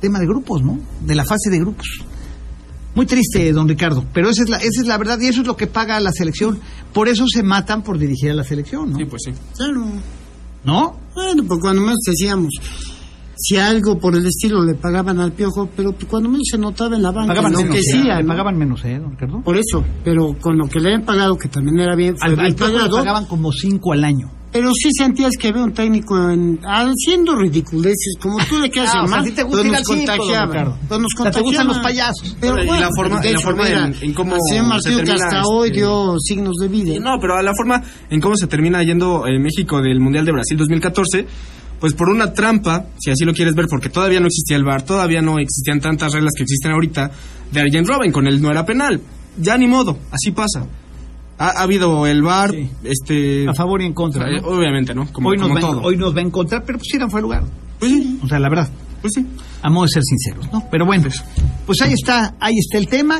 [0.00, 0.78] tema de grupos, ¿no?
[1.04, 1.86] De la fase de grupos.
[2.96, 5.46] Muy triste, don Ricardo, pero esa es la, esa es la verdad y eso es
[5.46, 6.58] lo que paga la selección.
[6.92, 8.98] Por eso se matan por dirigir a la selección, ¿no?
[8.98, 9.32] Sí, pues sí.
[9.54, 9.84] Claro.
[10.64, 10.98] ¿No?
[11.14, 12.48] Bueno, pues cuando menos decíamos,
[13.36, 17.02] si algo por el estilo le pagaban al piojo, pero cuando menos se notaba en
[17.02, 17.84] la banca, Pagaban lo menos, que ¿eh?
[17.86, 18.28] hacía, Le ¿no?
[18.28, 19.42] pagaban menos, ¿eh, don Ricardo?
[19.42, 22.54] Por eso, pero con lo que le habían pagado, que también era bien, Al, al
[22.54, 24.30] Piojo le pagado, pagaban como 5 al año.
[24.56, 29.02] Pero sí sentías que había un técnico en, haciendo ridiculeces, como tú le quedas Ah,
[29.04, 30.78] o sea, mal, a ti te gusta pero ir nos contagiaba, Ricardo.
[30.88, 32.36] pero nos O sea, te gustan los payasos.
[32.40, 34.62] Pero Y la bueno, forma- de y la hecho, forma mira, en- en cómo se
[34.62, 36.94] Martín que termina, hasta hoy este- dio signos de vida.
[37.00, 40.32] No, pero a la forma en cómo se termina yendo eh, México del Mundial de
[40.32, 41.26] Brasil 2014,
[41.78, 44.82] pues por una trampa, si así lo quieres ver, porque todavía no existía el VAR,
[44.82, 47.10] todavía no existían tantas reglas que existen ahorita,
[47.52, 49.00] de Arjen Robben, con él no era penal.
[49.38, 50.66] Ya ni modo, así pasa.
[51.38, 52.70] Ha, ha habido el VAR, Sí.
[52.84, 53.46] este...
[53.48, 54.26] A favor y en contra.
[54.30, 54.48] ¿no?
[54.48, 55.06] obviamente, ¿no?
[55.12, 55.82] Como, hoy, nos como va, en- todo.
[55.82, 57.44] hoy nos va a encontrar, pero pues eran fue lugar.
[57.78, 58.68] Pues sí, O sea, la verdad.
[59.02, 59.26] pues sí.
[59.62, 60.64] A modo de ser sinceros, ¿no?
[60.70, 61.08] Pero bueno,
[61.66, 63.18] pues ahí está, ahí está el tema.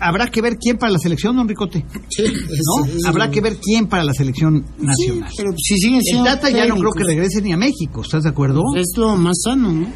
[0.00, 1.84] Habrá que ver quién para la selección, don Ricote.
[2.08, 2.84] Sí, ¿No?
[2.86, 5.30] es- es- Habrá que ver quién para la selección Sí, nacional.
[5.36, 8.22] pero si siguen El siendo Tata ya no creo que regrese ni a México, ¿estás
[8.22, 8.62] de acuerdo?
[8.76, 9.86] Es lo más sano, ¿no?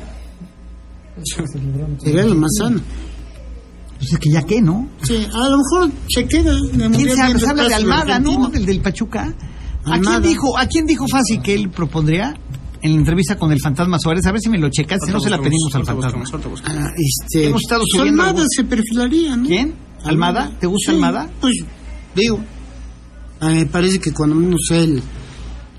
[2.02, 2.80] Sería lo más sano.
[4.02, 4.88] Pues es que ya qué, ¿no?
[5.04, 6.50] Sí, a lo mejor se queda.
[6.50, 7.36] el ¿Quién se habla?
[7.38, 8.30] el habla de Almada, ¿no?
[8.30, 8.48] Argentina.
[8.50, 9.32] Del del Pachuca.
[9.84, 10.20] ¿A Almada.
[10.20, 12.34] quién dijo, a quién dijo fácil que él propondría
[12.82, 14.26] en la entrevista con el fantasma Suárez?
[14.26, 16.24] A ver si me lo checas, si no se la pedimos al fantasma.
[16.64, 19.46] Ah, este, Hemos estado pues subiendo Almada algún- se perfilaría, ¿no?
[19.46, 19.74] ¿Quién?
[20.04, 20.50] ¿Almada?
[20.58, 21.30] ¿Te gusta Sí, Almada?
[21.40, 21.54] Pues,
[22.16, 22.40] digo,
[23.40, 25.00] me parece que cuando menos él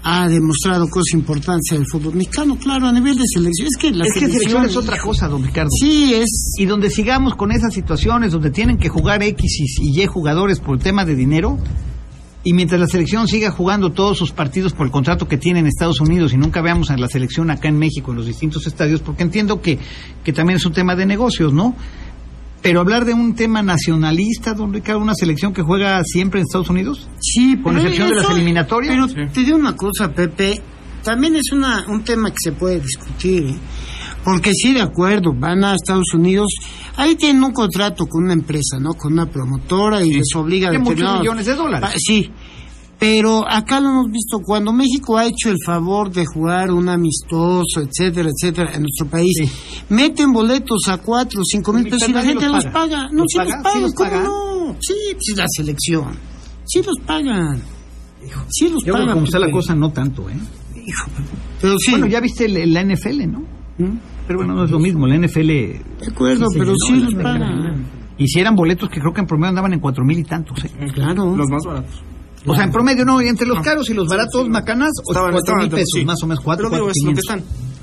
[0.03, 3.67] ha demostrado cosas importantes en el fútbol mexicano, claro, a nivel de selección.
[3.67, 5.69] Es que la Es que selección es otra cosa, don Ricardo.
[5.79, 6.55] Sí, es.
[6.57, 10.75] Y donde sigamos con esas situaciones donde tienen que jugar X y Y jugadores por
[10.75, 11.57] el tema de dinero,
[12.43, 15.67] y mientras la selección siga jugando todos sus partidos por el contrato que tiene en
[15.67, 18.99] Estados Unidos y nunca veamos a la selección acá en México en los distintos estadios,
[18.99, 19.79] porque entiendo que,
[20.25, 21.73] que también es un tema de negocios, ¿no?
[22.63, 26.69] Pero hablar de un tema nacionalista, don Ricardo, una selección que juega siempre en Estados
[26.69, 28.95] Unidos, Sí, Con excepción de las eliminatorias.
[29.13, 29.34] Pero Sí.
[29.34, 30.62] te digo una cosa, Pepe,
[31.04, 33.56] también es una, un tema que se puede discutir, ¿eh?
[34.23, 36.47] Porque sí, de acuerdo, van a Estados Unidos,
[36.95, 38.93] ahí tienen un contrato con una empresa, ¿no?
[38.93, 41.89] Con una promotora y les obliga a de muchos millones de dólares.
[41.91, 42.32] Ah, Sí,
[43.05, 47.81] pero acá lo hemos visto, cuando México ha hecho el favor de jugar un amistoso,
[47.81, 49.51] etcétera, etcétera, en nuestro país, Sí.
[49.89, 53.09] meten boletos a cuatro o cinco mil Y pesos y la gente los los paga.
[53.11, 53.49] No, ¿Los sí paga?
[53.49, 54.23] los ¿Sí pagan, ¿cómo paga?
[54.23, 54.75] no?
[54.79, 56.15] Sí, pues es la selección.
[56.65, 57.61] Sí los pagan.
[58.49, 59.11] Sí los Yo pagan.
[59.15, 60.33] como está la cosa, no tanto, ¿eh?
[60.75, 61.05] Hijo,
[61.61, 61.91] pero sí.
[61.91, 63.39] Bueno, ya viste el- la NFL, ¿no?
[63.79, 63.97] ¿Mm?
[64.27, 65.47] Pero bueno, no es lo mismo, la NFL
[65.99, 67.85] De acuerdo, Sí, pero no, sí los pagan.
[68.17, 70.63] hicieran boletos que creo que en promedio andaban en cuatro mil y tantos.
[70.63, 70.71] ¿eh?
[70.93, 71.35] Claro.
[71.35, 72.01] Los más baratos.
[72.45, 75.56] O sea, en promedio no, y entre los caros y los baratos, macanas, Estaban- cuatro
[75.58, 76.06] mil pesos, sí.
[76.06, 77.45] más o menos cuatro, Pero digo, es lo que quinientos.
[77.47, 77.73] están.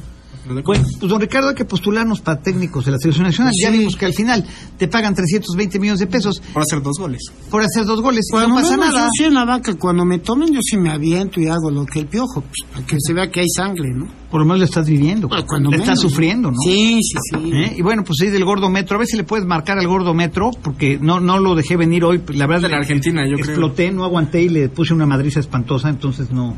[0.47, 3.53] Bueno, pues don Ricardo hay que postularnos para técnicos de la selección nacional.
[3.63, 3.79] Ya Sí.
[3.79, 4.45] vimos que al final
[4.77, 7.23] te pagan 320 millones de pesos Por hacer dos goles.
[7.51, 9.05] por hacer dos goles y Cuando no pasa nada.
[9.05, 11.87] yo sí en la vaca, cuando me tomen, yo sí me aviento y hago lo
[11.87, 14.09] que el piojo, pues, para que se vea que hay sangre, ¿no?
[14.31, 15.27] Por lo menos le estás viviendo.
[15.29, 16.57] Bueno, cuando le estás menos, sufriendo, ¿no?
[16.65, 17.51] Sí, sí, sí.
[17.53, 17.75] ¿Eh?
[17.79, 18.95] Y bueno, pues sí, del gordo metro.
[18.97, 22.05] A ver si le puedes marcar al gordo metro, porque no no lo dejé venir
[22.05, 22.23] hoy.
[22.35, 23.47] La verdad, De la Argentina, yo creo.
[23.47, 26.57] exploté, no aguanté y le puse una madriza espantosa, entonces no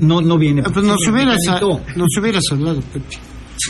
[0.00, 0.62] no no viene.
[0.66, 1.80] Ah, Pues nos Sí, me hubieras, calentó.
[1.96, 3.16] nos hubieras hablado, Pepe.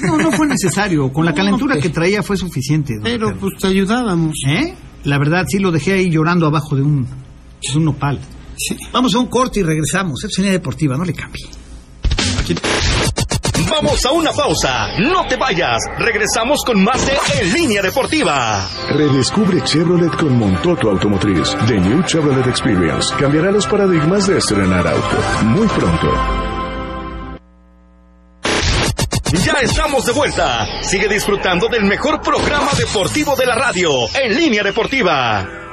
[0.07, 1.11] No, no fue necesario.
[1.13, 1.83] Con la No, calentura pues.
[1.85, 2.95] que traía fue suficiente.
[3.03, 3.41] Pero Ricardo.
[3.41, 4.35] pues te ayudábamos.
[4.49, 4.75] ¿Eh?
[5.05, 8.19] La verdad, sí lo dejé ahí llorando abajo de un, de un nopal.
[8.93, 10.25] Vamos a un corte y regresamos.
[10.25, 11.45] Es línea deportiva, no le cambie.
[13.71, 14.89] Vamos a una pausa.
[14.99, 15.79] No te vayas.
[15.99, 18.69] Regresamos con más de En Línea Deportiva.
[18.91, 21.57] Redescubre Chevrolet con Montoto Automotriz.
[21.67, 25.17] The New Chevrolet Experience cambiará los paradigmas de estrenar auto.
[25.45, 26.09] Muy pronto.
[29.45, 30.67] Ya estamos de vuelta.
[30.83, 35.64] Sigue disfrutando del mejor programa deportivo de la radio, En Línea Deportiva.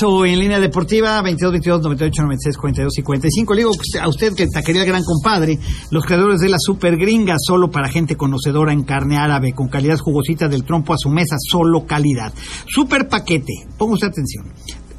[0.00, 3.54] Regreso en línea deportiva 22 22 98 96 42 55.
[3.54, 5.58] Le digo a usted que taquería el gran compadre,
[5.90, 9.98] los creadores de la super gringa, solo para gente conocedora en carne árabe, con calidad
[9.98, 12.32] jugosita del trompo a su mesa, solo calidad.
[12.66, 14.46] Super paquete, ponga usted atención.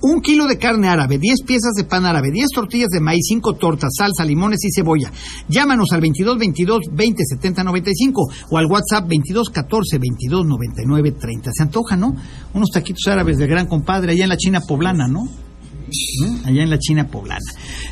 [0.01, 3.53] Un kilo de carne árabe, 10 piezas de pan árabe, 10 tortillas de maíz, 5
[3.55, 5.11] tortas, salsa, limones y cebolla.
[5.49, 11.51] Llámanos al 22 22 20 70 95 o al WhatsApp 22 14 22 99 30.
[11.53, 12.15] Se antoja, ¿no?
[12.53, 15.23] Unos taquitos árabes del gran compadre allá en la China poblana, ¿no?
[15.23, 16.45] ¿Mm?
[16.45, 17.39] Allá en la China poblana.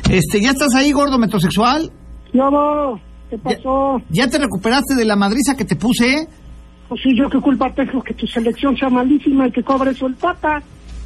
[0.08, 1.92] Este, ¿ya estás ahí, gordo metrosexual?
[2.32, 4.00] No, ¿qué pasó?
[4.08, 6.26] ¿Ya te recuperaste de la madriza que te puse?
[6.88, 10.06] Pues sí, yo qué culpa tengo que tu selección sea malísima y que cobre su
[10.06, 10.62] el tata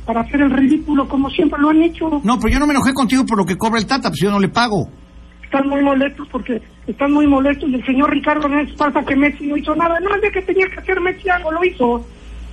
[0.07, 2.21] para hacer el ridículo como siempre lo han hecho.
[2.25, 4.31] No, pero yo no me enojé contigo por lo que cobra el Tata, pues yo
[4.31, 4.88] no le pago.
[5.45, 9.47] Están muy molestos porque están muy molestos y el señor Ricardo no pasa que Messi
[9.47, 9.99] no hizo nada.
[10.01, 12.05] No, de que tenía que hacer Messi algo, lo hizo.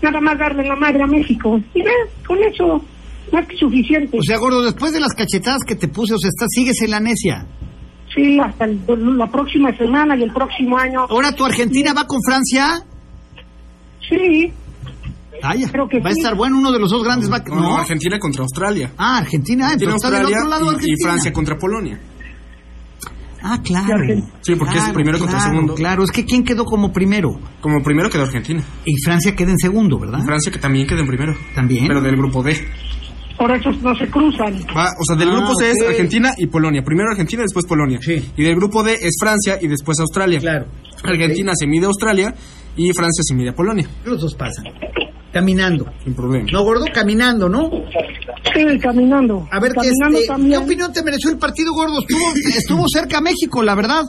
[0.02, 1.60] Nada más darle la madre a México.
[1.74, 1.94] Y ves,
[2.28, 2.84] con eso,
[3.32, 4.18] más que suficiente.
[4.20, 7.00] O sea, gordo, después de las cachetadas que te puse, o sea, sigues en la
[7.00, 7.46] necia.
[8.14, 8.82] sí, hasta el-
[9.18, 11.02] la próxima semana y el próximo año.
[11.10, 12.82] Ahora tu Argentina va con Francia.
[14.10, 14.52] Sí,
[15.42, 16.20] Vaya, Creo que va a sí.
[16.20, 18.92] estar bueno, uno de los dos grandes va No, no, Argentina contra Australia.
[18.98, 21.10] Ah, Argentina, ah, Argentina, entonces está del Australia otro lado y- y, Argentina.
[21.10, 22.00] Francia contra Polonia.
[23.42, 23.88] Ah, claro.
[23.88, 24.34] Y Argentina.
[24.42, 25.76] Sí, porque es Claro, primero contra claro, segundo.
[25.76, 27.40] Claro, es que ¿quién quedó como primero?
[27.62, 28.62] Como primero quedó Argentina.
[28.84, 30.20] Y Francia queda en segundo, ¿verdad?
[30.26, 31.34] Francia que también quedó en primero.
[31.56, 31.88] También.
[31.88, 32.58] Pero del grupo D.
[33.38, 34.54] por eso no se cruzan.
[34.76, 35.76] Va, o sea, del Ah, grupo C ok.
[35.80, 36.82] es Argentina y Polonia.
[36.84, 38.00] Primero Argentina, después Polonia.
[38.02, 38.32] Sí.
[38.36, 40.40] Y del grupo D es Francia y después Australia.
[40.42, 40.66] Claro.
[41.02, 42.36] Argentina se mide a Australia
[42.76, 43.88] y Francia se mide a Polonia.
[44.04, 44.66] Los dos pasan.
[45.32, 45.86] Caminando.
[46.04, 46.48] Sin problema.
[46.52, 47.70] No, gordo, caminando, ¿no?
[48.54, 49.48] Sí, caminando.
[49.52, 52.00] A ver, ¿qué, caminando este, ¿qué opinión te mereció el partido, gordo?
[52.00, 54.04] Estuvo, estuvo cerca México, la verdad.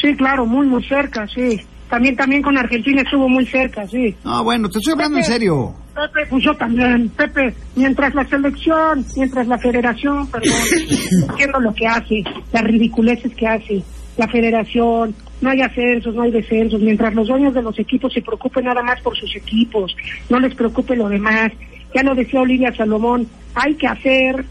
[0.00, 1.60] Sí, claro, muy, muy cerca, sí.
[1.88, 4.16] También, también con Argentina estuvo muy cerca, sí.
[4.24, 5.74] No, bueno, te estoy hablando en serio.
[5.94, 10.52] Pepe, pues yo también, Pepe, mientras la selección, mientras la federación, perdón,
[11.28, 13.84] entiendo lo que hace, las ridiculeces que hace,
[14.16, 18.22] la federación, no hay ascensos, no hay descensos, mientras los dueños de los equipos se
[18.22, 19.96] preocupen nada más por sus equipos,
[20.30, 21.52] no les preocupe lo demás,
[21.94, 24.44] ya lo decía Olivia Salomón, hay que hacer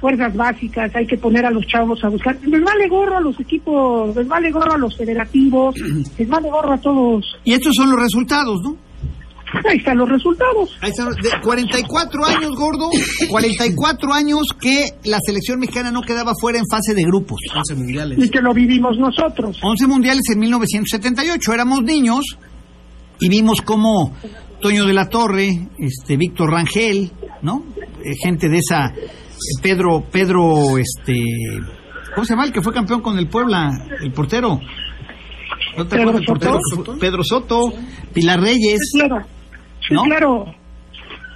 [0.00, 3.38] fuerzas básicas, hay que poner a los chavos a buscar, les vale gorro a los
[3.38, 5.76] equipos, les vale gorro a los federativos,
[6.18, 8.76] les vale gorro a todos, Y estos son los resultados, ¿no?
[9.68, 10.76] Ahí están los resultados.
[10.80, 12.90] Ahí están, de 44 años, gordo,
[13.28, 17.38] 44 años que la selección mexicana no quedaba fuera en fase de grupos.
[17.54, 18.18] 11 mundiales.
[18.18, 19.58] y que lo vivimos nosotros.
[19.62, 22.24] 11 mundiales en 1978, éramos niños
[23.20, 24.12] y vimos cómo
[24.60, 27.10] Toño de la Torre, este Víctor Rangel,
[27.42, 27.64] ¿no?
[28.04, 28.92] Eh, gente de esa
[29.60, 31.14] Pedro Pedro este
[32.14, 34.60] ¿cómo se llama el que fue campeón con el Puebla, el portero?
[35.76, 36.60] ¿No te ¿Pedro acuerdas?
[36.74, 36.98] Soto?
[36.98, 37.72] Pedro Soto,
[38.12, 39.24] Pilar Reyes, Sí, claro.
[39.86, 40.02] Sí, ¿No?
[40.02, 40.44] claro.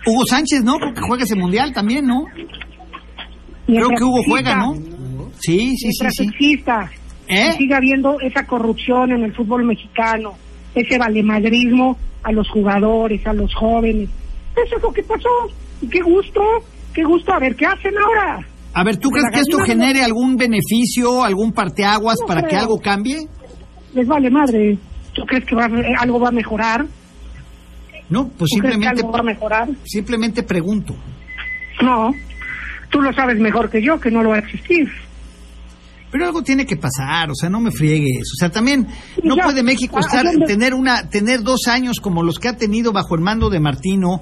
[0.07, 0.75] Hugo Sánchez, ¿no?
[0.79, 2.25] Creo que juega ese mundial también, ¿no?
[3.67, 4.75] Creo que Hugo juega, ¿no?
[5.39, 6.25] Sí, sí, sí, sí.
[6.25, 6.91] exista,
[7.29, 7.53] ¿Eh?
[7.59, 10.35] siga habiendo esa corrupción en el fútbol mexicano,
[10.75, 14.09] ese valemadrismo a los jugadores, a los jóvenes.
[14.65, 15.29] Eso es lo que pasó.
[15.83, 16.41] Y qué gusto,
[16.95, 17.33] qué gusto.
[17.35, 18.47] A ver, ¿qué hacen ahora?
[18.73, 22.57] A ver, ¿tú Porque crees que esto genere algún beneficio, algún parteaguas No para que
[22.57, 23.27] algo cambie?
[23.95, 24.79] Les vale madre.
[25.15, 26.87] ¿Tú crees que va, a- algo va a mejorar?
[28.09, 29.69] No, pues ¿Tú crees que simplemente, algo va a mejorar?
[29.85, 30.95] simplemente pregunto.
[31.83, 32.13] No.
[32.91, 34.89] Tú lo sabes mejor que yo, que no lo va a existir.
[36.11, 38.31] Pero algo tiene que pasar, o sea, no me friegues.
[38.33, 38.87] O sea, también
[39.25, 42.57] no Ya, puede México estar hablando- tener una tener dos años como los que ha
[42.57, 44.21] tenido bajo el mando de Martino.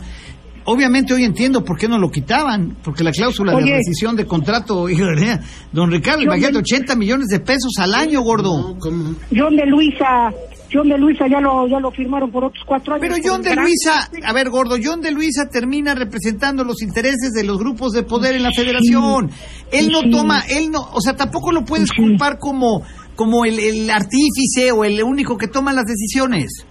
[0.64, 4.87] Obviamente hoy entiendo por qué no lo quitaban, porque la cláusula de rescisión de contrato,
[5.72, 8.70] don Ricardo, imagínate me- 80 millones de pesos al año, gordo.
[8.70, 9.14] No, ¿cómo?
[9.30, 10.32] John de Luisa,
[10.75, 13.07] John de Luisa ya lo, ya lo firmaron por otros cuatro años.
[13.09, 17.33] Pero John de gran- Luisa, a ver, gordo, John de Luisa termina representando los intereses
[17.33, 19.31] de los grupos de poder en la federación.
[19.70, 20.11] Él no Sí.
[20.11, 22.03] toma, él no, o sea, tampoco lo puedes Sí.
[22.03, 22.83] culpar como,
[23.14, 26.66] como el, el artífice o el único que toma las decisiones.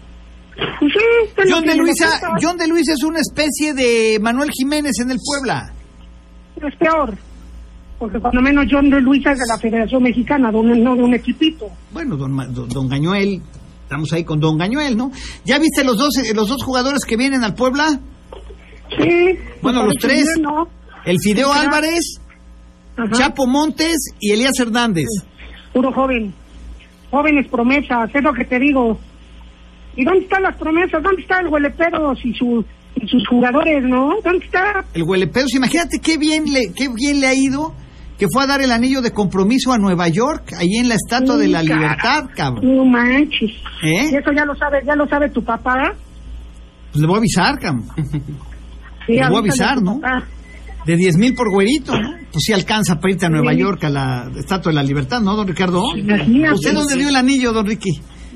[1.36, 2.08] Pues John de Luisa.
[2.41, 5.74] John de Luisa es una especie de Manuel Jiménez en el Puebla.
[6.58, 7.18] Es peor.
[7.97, 11.04] Porque cuando menos John de Luisa es de la Federación Mexicana, de un- no de
[11.04, 11.68] un equipito.
[11.91, 13.41] Bueno, don, don, don Gañuel,
[13.93, 15.11] estamos ahí con don Gañuel, ¿no?
[15.45, 17.99] ¿Ya viste los dos, eh, los dos jugadores que vienen al Puebla?
[18.89, 19.37] Sí.
[19.61, 20.25] Bueno, los tres.
[20.33, 20.67] bien, ¿no?
[21.05, 22.19] El Fideo Sí, Álvarez,
[22.97, 23.11] Ajá.
[23.11, 25.05] Chapo Montes y Elías Hernández.
[25.73, 26.33] Puro joven.
[27.11, 28.97] Jóvenes promesas, es lo que te digo.
[29.95, 31.03] ¿Y dónde están las promesas?
[31.03, 32.65] ¿Dónde está el Hueleperos y, su,
[32.95, 34.15] y sus jugadores, no?
[34.23, 34.83] ¿Dónde está?
[34.95, 37.75] El Huelepedos, imagínate qué bien le, qué bien le ha ido
[38.18, 41.38] que fue a dar el anillo de compromiso a Nueva York, ahí en la Estatua
[41.38, 41.76] de la cara.
[41.76, 42.76] Libertad, cabrón.
[42.78, 43.51] No manches.
[43.84, 44.09] ¿Eh?
[44.11, 45.93] Y eso ya lo sabe, ya lo sabe tu papá.
[46.91, 47.86] Pues le voy a avisar, cabrón.
[49.05, 49.99] Sí, Le voy a avisar, ¿no?
[49.99, 50.24] papá.
[50.86, 52.11] De 10 mil por güerito, ¿no?
[52.32, 53.59] Pues sí alcanza para irte a Nueva Sí.
[53.59, 55.82] York a la Estatua de la Libertad, ¿no, don Ricardo?
[55.84, 57.89] ¿Usted dónde dio el anillo, don Ricky?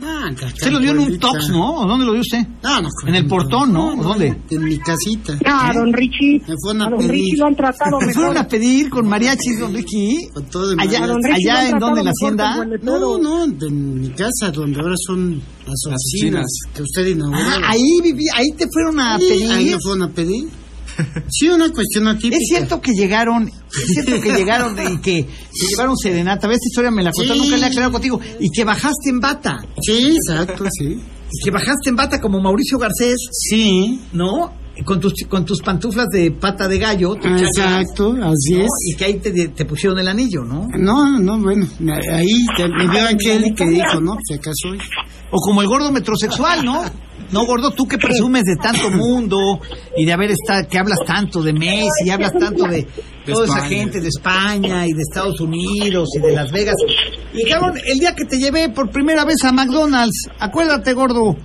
[0.09, 1.81] Ah, Usted lo dio en un tops, ¿no?
[1.81, 2.45] ¿O dónde lo dio usted?
[2.63, 2.89] No, no.
[3.05, 3.93] En el portón, ¿no?
[3.93, 4.35] ¿O ¿Dónde?
[4.49, 5.37] En mi casita.
[5.45, 6.41] No, don Richie.
[6.47, 7.11] Me fueron a a don pedir.
[7.11, 10.29] Richie lo han tratado ¿Me fueron a pedir con mariachis, don Ricky?
[10.33, 11.07] Con todo el Allá.
[11.07, 12.65] Don Richie allá en donde, la hacienda.
[12.81, 17.39] No, no, en mi casa, donde ahora son las oficinas que usted inauguró.
[17.41, 19.51] Ah, ahí viví, ahí te fueron a Sí, pedir.
[19.51, 20.47] Ahí me fueron a pedir.
[21.29, 22.37] Sí, una cuestión atípica.
[22.37, 26.47] Es cierto que llegaron, es cierto que llegaron y que se llevaron serenata.
[26.51, 27.43] Esta historia me la contaron, Sí.
[27.43, 28.19] nunca la he aclarado contigo.
[28.39, 29.57] Y que bajaste en bata.
[29.81, 30.99] Sí, exacto, sí.
[31.31, 34.53] Y que bajaste en bata como Mauricio Garcés, Sí, ¿no?
[34.85, 37.15] Con tus, con tus pantuflas de pata de gallo.
[37.15, 38.61] exacto, así ¿no?
[38.63, 38.69] es.
[38.85, 40.67] Y que ahí te, te pusieron el anillo, ¿no?
[40.77, 41.65] No, no, bueno,
[42.13, 44.69] ahí te- me vio Angélica que dijo, no, se casó.
[45.31, 46.83] O como el gordo metrosexual, ¿no?
[47.31, 49.59] No, gordo, tú que presumes de tanto mundo
[49.97, 52.87] y de haber estado, que hablas tanto de Messi y hablas tanto de
[53.25, 56.75] toda esa gente de España y de Estados Unidos y de Las Vegas.
[57.33, 61.35] Y cabrón, el día que te llevé por primera vez a McDonald's, acuérdate, gordo,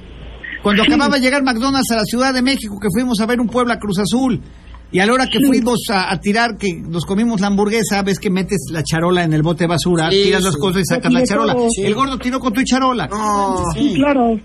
[0.62, 3.49] cuando acababa de llegar McDonald's a la Ciudad de México, que fuimos a ver un
[3.49, 4.41] Puebla Cruz Azul.
[4.95, 8.18] Y a la hora que fuimos a, a tirar, que nos comimos la hamburguesa, ves
[8.18, 10.61] que metes la charola en el bote de basura, Sí, tiras las sí.
[10.61, 11.57] cosas y sacas la charola.
[11.78, 13.09] El gordo tiró con tu charola.
[13.74, 14.39] Sí, claro.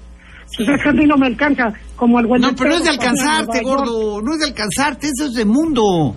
[0.55, 2.83] Pues es que a mí no me alcanza como el buen No, pero no es
[2.83, 4.21] de alcanzarte, gordo.
[4.21, 6.15] No es de alcanzarte, eso es de mundo.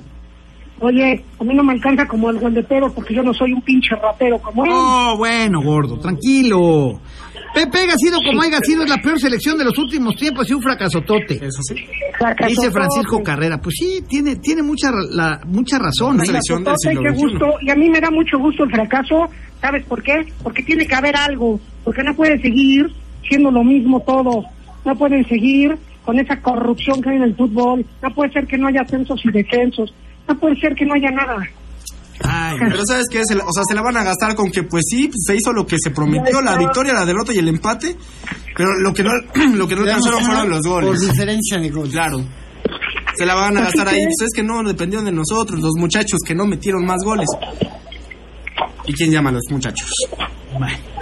[0.82, 3.94] Oye, a mí no me alcanza como el Huelepero porque yo no soy un pinche
[3.96, 4.70] rapero como él.
[4.72, 6.98] Oh, bueno, gordo, tranquilo.
[7.52, 10.54] Pepe haya sido como haya sido, es la peor selección de los últimos tiempos y
[10.54, 11.34] un fracasotote.
[11.34, 11.74] Eso sí.
[12.16, 12.48] Fracasotote.
[12.48, 13.58] Dice Francisco Carrera.
[13.60, 16.20] Pues sí, tiene, tiene mucha, ra- la, mucha razón.
[16.22, 16.26] ¿eh?
[16.26, 17.46] selección del siglo qué gusto.
[17.60, 19.28] Y a mí me da mucho gusto el fracaso.
[19.60, 20.14] ¿Sabes por qué?
[20.42, 21.60] Porque tiene que haber algo.
[21.84, 22.86] Porque no puede seguir
[23.28, 24.44] siendo lo mismo todo.
[24.84, 27.84] No pueden seguir con esa corrupción que hay en el fútbol.
[28.02, 29.92] No puede ser que no haya ascensos y descensos.
[30.28, 31.36] No puede ser que no haya nada.
[32.22, 33.24] Ay, Pero ¿sabes qué?
[33.24, 35.52] Se la- o sea, se la van a gastar con que, pues sí, se hizo
[35.52, 37.96] lo que se prometió, la victoria, la derrota y el empate.
[38.56, 39.10] Pero lo que no,
[39.56, 41.00] lo que no alcanzaron fueron los Por goles.
[41.00, 41.88] diferencia de gol.
[41.88, 42.20] Claro.
[43.16, 44.04] Se la van a gastar ahí.
[44.04, 47.26] Pues es que no dependieron de nosotros, los muchachos que no metieron más goles.
[48.86, 49.90] ¿Y quién llama a los muchachos?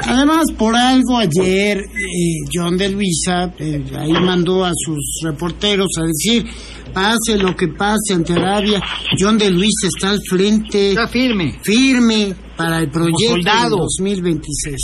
[0.07, 6.05] Además, por algo ayer eh, John de Luisa eh, ahí mandó a sus reporteros a
[6.07, 6.44] decir,
[6.92, 8.80] pase lo que pase ante Arabia,
[9.18, 11.59] John de Luisa está al frente, está firme.
[11.62, 14.76] firme para el proyecto del 2026.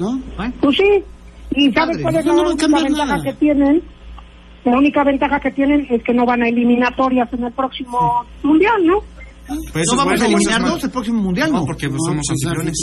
[0.00, 0.20] ¿No?
[0.60, 1.02] Pues sí.
[1.54, 3.22] ¿Y sabes cuál es No, la no única ventaja nada.
[3.22, 3.82] que tienen?
[4.64, 8.84] La única ventaja que tienen es que no van a eliminatorias en el próximo mundial,
[8.84, 8.98] ¿no?
[9.72, 11.66] Pues no vamos bueno, a eliminarnos el próximo mundial, No, ¿no?
[11.66, 12.78] porque pues, No, somos pues, anfitriones.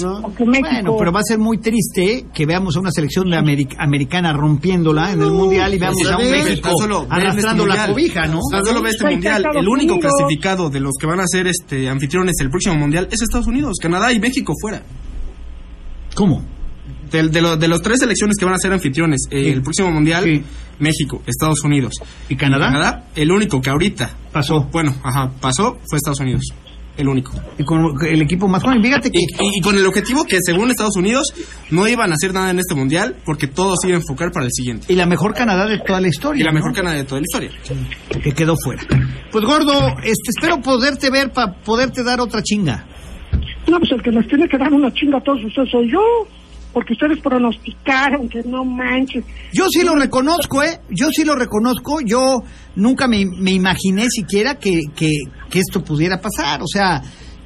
[0.61, 4.31] Bueno, pero va a ser muy triste que veamos a una selección de Ameri- americana
[4.31, 7.77] rompiéndola en el mundial y veamos pues, a a un México solo en arrastrando este
[7.77, 8.39] la cobija, ¿no?
[8.49, 9.43] Tan solo ve este mundial.
[9.55, 13.21] El único clasificado de los que van a ser este anfitriones del próximo mundial es
[13.21, 14.81] Estados Unidos, Canadá y México fuera.
[16.15, 16.43] ¿Cómo?
[17.13, 19.49] De, de lo- de los tres selecciones que van a ser anfitriones eh, Sí.
[19.51, 20.43] el próximo mundial, Sí.
[20.79, 21.93] México, Estados Unidos.
[22.27, 22.65] ¿Y Canadá?
[22.67, 24.67] Canadá, el único que ahorita Pasó.
[24.71, 26.41] Bueno, ajá, pasó fue Estados Unidos.
[26.97, 27.31] El único.
[27.57, 28.81] Y con el equipo más joven.
[28.81, 29.19] Fíjate que.
[29.19, 31.33] Y, y con el objetivo que, según Estados Unidos,
[31.71, 34.45] no iban a hacer nada en este mundial porque todo se iba a enfocar para
[34.45, 34.91] el siguiente.
[34.93, 36.41] Y la mejor Canadá de toda la historia.
[36.41, 36.55] Y la ¿no?
[36.55, 37.51] mejor Canadá de toda la historia.
[38.23, 38.83] Que quedó fuera.
[39.31, 42.85] Pues gordo, este, espero poderte ver para poderte dar otra chinga.
[43.67, 45.99] No, pues el que les tiene que dar una chinga a todos ustedes soy yo.
[46.73, 49.23] Porque ustedes pronosticaron que no manches.
[49.53, 50.79] Yo sí lo reconozco, ¿eh?
[50.89, 51.99] Yo sí lo reconozco.
[52.03, 52.41] Yo
[52.75, 55.09] nunca me, me imaginé siquiera que, que,
[55.51, 56.61] que esto pudiera pasar.
[56.63, 57.01] O sea,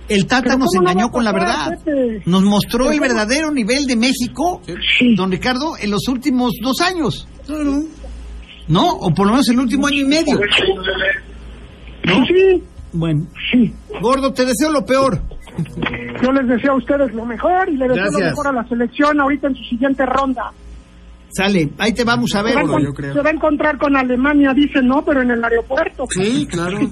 [0.07, 1.77] el Tata nos ¿cómo no engañó con la verdad.
[1.83, 2.21] Pepe?
[2.25, 3.09] Nos mostró Pero el ¿cómo?
[3.09, 5.13] verdadero nivel de México, Sí.
[5.17, 7.27] don Ricardo, en los últimos dos años.
[8.69, 8.87] ¿No?
[8.91, 10.39] O por lo menos el último año y medio.
[12.05, 12.25] ¿No?
[12.25, 12.63] Sí,
[12.93, 13.73] Bueno, sí.
[14.01, 15.21] gordo, te deseo lo peor.
[16.21, 19.19] Yo les deseo a ustedes lo mejor y le deseo lo mejor a la selección
[19.19, 20.51] ahorita en su siguiente ronda.
[21.29, 22.55] Sale, ahí te vamos a Se ver.
[22.55, 23.13] va, yo creo.
[23.13, 26.05] se va a encontrar con Alemania, dice no, pero en el aeropuerto.
[26.09, 26.79] Sí, claro.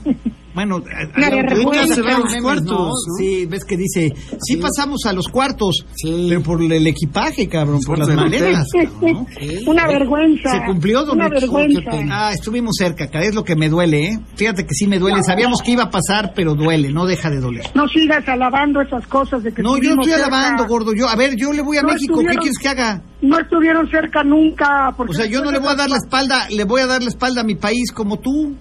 [0.56, 2.86] Bueno, ahorita se ven los Memes, cuartos, ¿no?
[2.88, 2.92] ¿no?
[3.20, 6.28] Sí, ves que dice, sí, pasamos a los cuartos, Sí.
[6.30, 8.66] pero por el equipaje, cabrón, por las Por maletas.
[9.02, 9.28] ¿no?
[9.68, 10.52] Una vergüenza.
[10.52, 11.82] Se cumplió, don Una vergüenza.
[12.10, 14.20] Ah, estuvimos cerca, cara, es lo que me duele, ¿eh?
[14.36, 15.22] Fíjate que sí me duele.
[15.24, 17.66] Sabíamos que iba a pasar, pero duele, no deja de doler.
[17.76, 20.28] No sigas alabando esas cosas de que No, yo estoy cerca.
[20.28, 20.94] alabando, gordo.
[20.96, 22.20] Yo, a ver, yo le voy a No México.
[22.20, 23.02] ¿Qué quieres que haga?
[23.22, 24.94] No estuvieron cerca nunca.
[24.96, 27.04] Porque O sea, yo no le voy a dar la espalda, le voy a dar
[27.04, 28.56] la espalda a mi país como tú.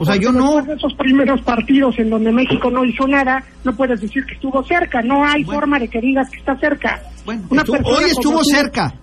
[0.00, 0.62] O sea, porque yo no.
[0.62, 4.64] de esos primeros partidos en donde México no hizo nada, no puedes decir que estuvo
[4.64, 5.02] cerca.
[5.02, 5.60] No hay Bueno.
[5.60, 7.00] forma de que digas que está cerca.
[7.24, 8.94] Bueno, Una estu- persona hoy estuvo cerca.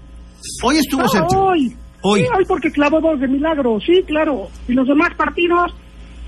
[0.63, 1.37] Hoy estuvo No, cerca.
[1.37, 1.75] hoy.
[2.01, 2.21] Hoy.
[2.21, 3.79] Sí, hoy porque clavó dos de milagro.
[3.79, 4.47] Sí, claro.
[4.67, 5.73] Y los demás partidos,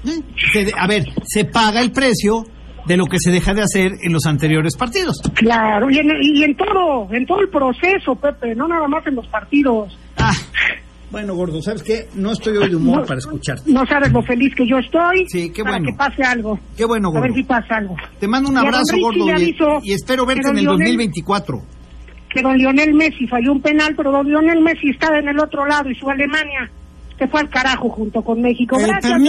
[0.06, 0.72] ¿Eh?
[0.78, 2.46] A ver, se paga el precio
[2.86, 5.22] de lo que se deja de hacer en los anteriores partidos.
[5.36, 5.90] claro.
[5.90, 8.56] Y en, y en todo, en todo el proceso, Pepe.
[8.56, 9.98] No nada más en los partidos.
[10.18, 10.32] Ah,
[11.12, 12.08] bueno, gordo, ¿sabes qué?
[12.16, 13.72] No estoy hoy de humor No- para escucharte.
[13.72, 15.26] No sabes lo feliz que yo estoy.
[15.28, 15.92] Sí, qué para bueno.
[15.92, 16.60] que pase algo.
[16.78, 17.36] Qué bueno, A ver gordo.
[17.36, 17.96] si pasa algo.
[18.20, 21.62] Te mando un abrazo, gordo, y, aviso y espero verte en el Lionel- 2024.
[22.32, 25.66] que don Lionel Messi falló un penal, pero don Lionel Messi está en el otro
[25.66, 26.70] lado y su Alemania
[27.20, 28.80] se fue al carajo junto con México.
[28.80, 29.20] Eh, Gracias,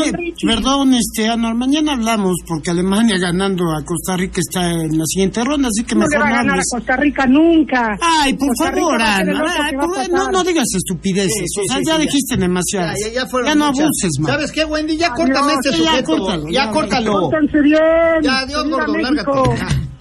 [0.46, 5.42] perdón, este, Anor, mañana hablamos porque Alemania ganando a Costa Rica está en la siguiente
[5.44, 6.62] ronda, así que no le mejor va a ganar a.
[6.70, 7.98] Costa Rica nunca.
[8.00, 11.76] Ay, por Costa favor, Ana, ay, por- no, no digas estupideces, Sí, sí, o sea,
[11.78, 12.96] sí, ya dijiste demasiadas.
[13.00, 13.80] Ya, ya, ya fueron no muchas.
[13.84, 14.32] abuses, man.
[14.32, 14.96] ¿Sabes qué, Wendy?
[14.96, 16.16] Ya Adiós, córtame este sí, ya, sujeto.
[16.16, 17.30] córtalo, ya, ya, córtalo.
[17.62, 17.80] Bien.
[18.22, 19.30] Ya, adiós, Viva gordo, lárgate.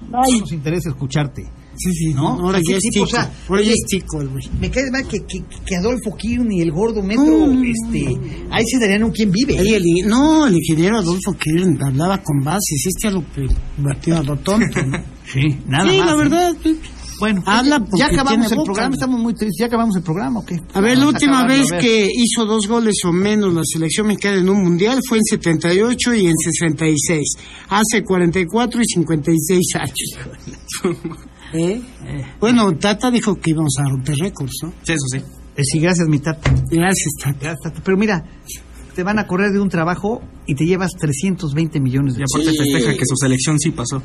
[0.09, 1.43] No nos interesa escucharte.
[1.81, 2.27] Sí, sí, ¿No?
[2.41, 4.43] ahora ya es tipo, tico, o sea, ahora ya es tico el güey.
[4.59, 8.17] Me cae mal que, que, que Adolfo Kirchner y el gordo metro, este,
[8.51, 9.57] ahí se darían un quién vive.
[9.57, 13.23] Ahí el i- no, el ingeniero Adolfo Kirn hablaba con bases, este a lo
[14.01, 14.83] que a lo tonto.
[14.85, 14.97] ¿no?
[15.31, 16.05] Sí, nada sí, más.
[16.07, 16.17] la ¿eh?
[16.17, 16.55] verdad.
[16.63, 16.79] sí.
[17.19, 19.57] Bueno, Habla ya acabamos el boca, programa, estamos muy tristes.
[19.59, 20.57] ¿Ya acabamos el programa o qué?
[20.73, 24.47] A ver, la última vez que hizo dos goles o menos la selección mexicana en
[24.49, 27.27] un mundial fue en 78 y en 66.
[27.67, 31.09] Hace 44 y 56 años.
[31.53, 31.81] ¿Eh?
[32.39, 34.73] Bueno, Tata dijo que íbamos a romper récords, ¿no?
[34.83, 35.17] Sí, eso sí.
[35.17, 36.51] Eh, sí, gracias, mi tata.
[36.71, 37.37] Gracias, Tata.
[37.39, 37.81] Gracias, tata.
[37.83, 38.23] Pero mira,
[38.95, 42.51] te van a correr de un trabajo y te llevas 320 millones de Y aparte
[42.51, 42.57] Sí.
[42.71, 44.01] festeja que su selección sí pasó.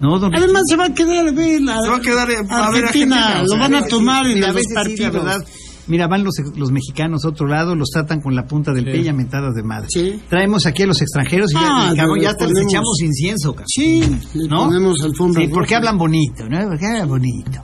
[0.00, 2.36] No, don Además se va a quedar a ver la Se va a quedar, eh,
[2.48, 4.82] a ver Argentina, Argentina, o lo van a tomar sí, en los veces sí, la
[4.82, 5.12] partidos.
[5.12, 5.46] verdad.
[5.86, 9.02] Mira, van los, los mexicanos a otro lado, los tratan con la punta del pie
[9.02, 9.88] y a mentadas de madre.
[9.90, 10.20] Sí.
[10.30, 13.50] Traemos aquí a los extranjeros y Ah, ya, cabrón, le ya hasta les echamos incienso,
[13.52, 13.66] cabrón.
[13.68, 14.02] Sí,
[14.34, 14.64] le ¿No?
[14.64, 15.42] ponemos alfombra.
[15.42, 16.68] Sí, porque hablan bonito, ¿no?
[16.68, 17.62] Porque hablan bonito.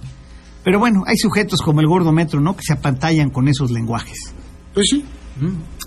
[0.63, 2.55] Pero bueno, hay sujetos como el gordo metro, ¿no?
[2.55, 4.19] Que se apantallan con esos lenguajes.
[4.75, 5.05] Pues sí.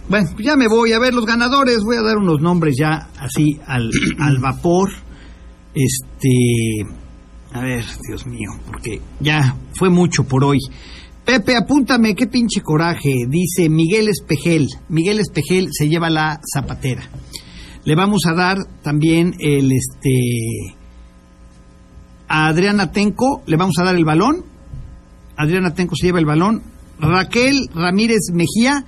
[0.09, 1.81] Bueno, pues ya me voy a ver los ganadores.
[1.83, 4.89] Voy a dar unos nombres ya así al, al vapor.
[5.75, 6.29] Este.
[7.53, 10.57] A ver, Dios mío, porque ya fue mucho por hoy.
[11.25, 13.25] Pepe, apúntame, qué pinche coraje.
[13.29, 14.67] Dice Miguel Espejel.
[14.89, 17.03] Miguel Espejel se lleva la zapatera.
[17.85, 20.75] Le vamos a dar también el este.
[22.27, 24.43] A Adriana Tenco le vamos a dar el balón.
[25.37, 26.61] Adriana Tenco se lleva el balón.
[26.99, 28.85] Raquel Ramírez Mejía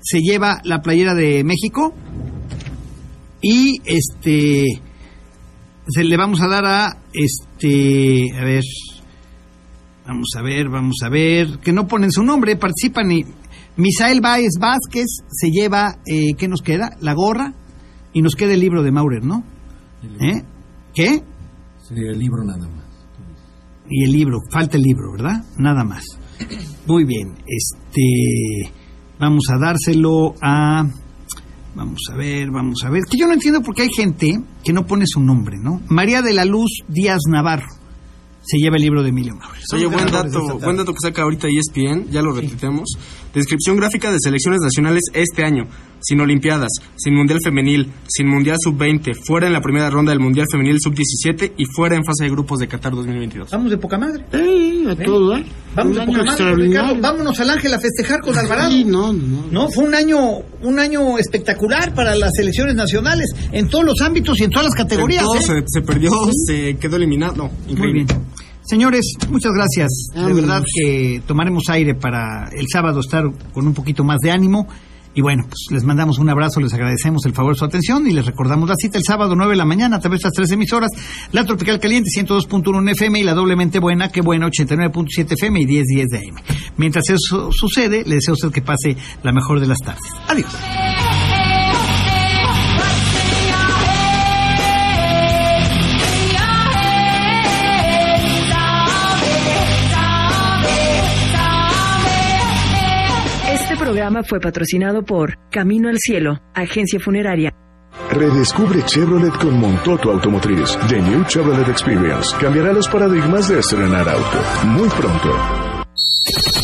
[0.00, 1.94] se lleva la playera de México.
[3.40, 4.64] Y este
[5.88, 8.64] se le vamos a dar a este a ver
[10.06, 13.24] vamos a ver vamos a ver que no ponen su nombre participan y
[13.76, 17.52] Misael Báez Vázquez se lleva eh, qué nos queda la gorra
[18.12, 19.44] y nos queda el libro de Maurer no
[20.20, 20.42] ¿Eh?
[20.94, 21.22] qué
[21.82, 22.84] Sería el libro nada más.
[23.88, 25.44] y el libro, falta el libro, ¿verdad?
[25.56, 26.02] Nada más.
[26.86, 28.72] Muy bien, este
[29.18, 30.84] vamos a dárselo a
[31.76, 34.72] vamos a ver, vamos a ver, que yo no entiendo por qué hay gente que
[34.72, 35.80] no pone su nombre, ¿no?
[35.88, 37.68] María de la Luz Díaz Navarro
[38.46, 39.60] se lleva el libro de Emilio Maurer.
[39.74, 42.88] Oye, buen dato, buen dato que saca ahorita ESPN, ya lo repitemos.
[43.36, 45.66] Descripción gráfica de selecciones nacionales este año,
[46.00, 50.46] sin Olimpiadas, sin Mundial Femenil, sin Mundial Sub-20, fuera en la primera ronda del Mundial
[50.50, 53.50] Femenil Sub-17 y fuera en fase de grupos de Qatar 2022.
[53.50, 54.24] Vamos de poca madre.
[54.32, 55.44] Eh, a todo, ¿eh?
[55.74, 56.98] Vamos de poca madre, Ricardo.
[56.98, 58.70] Vámonos al Ángel a festejar con Alvarado.
[58.70, 59.44] Sí, no, no.
[59.50, 60.18] No, fue un año,
[60.62, 64.74] un año espectacular para las selecciones nacionales en todos los ámbitos y en todas las
[64.74, 65.24] categorías.
[65.24, 65.42] Todo ¿eh?
[65.42, 66.10] se, se perdió,
[66.46, 67.34] se quedó eliminado.
[67.36, 68.04] No, Muy increíble.
[68.04, 68.26] bien.
[68.66, 69.90] Señores, muchas gracias.
[70.14, 74.66] De verdad que tomaremos aire para el sábado estar con un poquito más de ánimo.
[75.14, 78.12] Y bueno, pues les mandamos un abrazo, les agradecemos el favor de su atención y
[78.12, 80.50] les recordamos la cita el sábado 9 de la mañana a través de estas tres
[80.50, 80.90] emisoras,
[81.32, 85.64] la Tropical Caliente 102.1 en FM y la doblemente buena, que buena 89.7 FM y
[85.64, 86.36] 10.10 de AM.
[86.76, 90.04] Mientras eso sucede, le deseo a usted que pase la mejor de las tardes.
[90.28, 90.54] Adiós.
[104.16, 107.52] Programa fue patrocinado por Camino al Cielo, agencia funeraria.
[108.10, 110.76] Redescubre Chevrolet con Montoto Automotriz.
[110.88, 114.42] The New Chevrolet Experience cambiará los paradigmas de estrenar auto.
[114.66, 115.30] Muy pronto.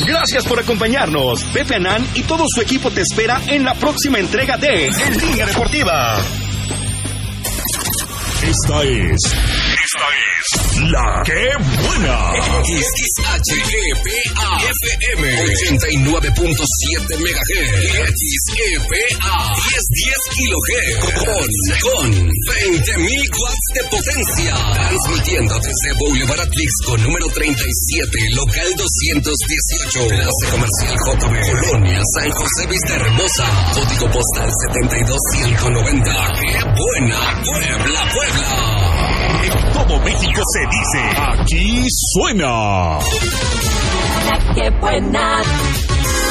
[0.06, 1.44] Gracias por acompañarnos.
[1.44, 5.46] Pepe Anán y todo su equipo te espera en la próxima entrega de En Línea
[5.46, 6.18] Deportiva.
[8.42, 9.18] Esta es.
[9.24, 10.31] Esta es.
[10.52, 11.48] La que
[11.80, 12.32] buena.
[12.64, 14.12] XHEPA
[14.68, 19.04] FM 89.7 MHz XEPA
[19.72, 21.46] 1010 kHz con,
[21.80, 23.00] con 20.000
[23.40, 32.00] watts de potencia transmitiendo desde Boulevard Atlixco número 37 local 218 Enlace Comercial JB Colonia
[32.18, 33.46] San José Vista Hermosa.
[33.74, 37.42] Código postal 72190 ¡Qué buena!
[37.42, 38.81] Puebla, Puebla
[39.44, 41.00] En todo México se dice.
[41.18, 42.98] Aquí suena.
[44.54, 45.42] qué buena.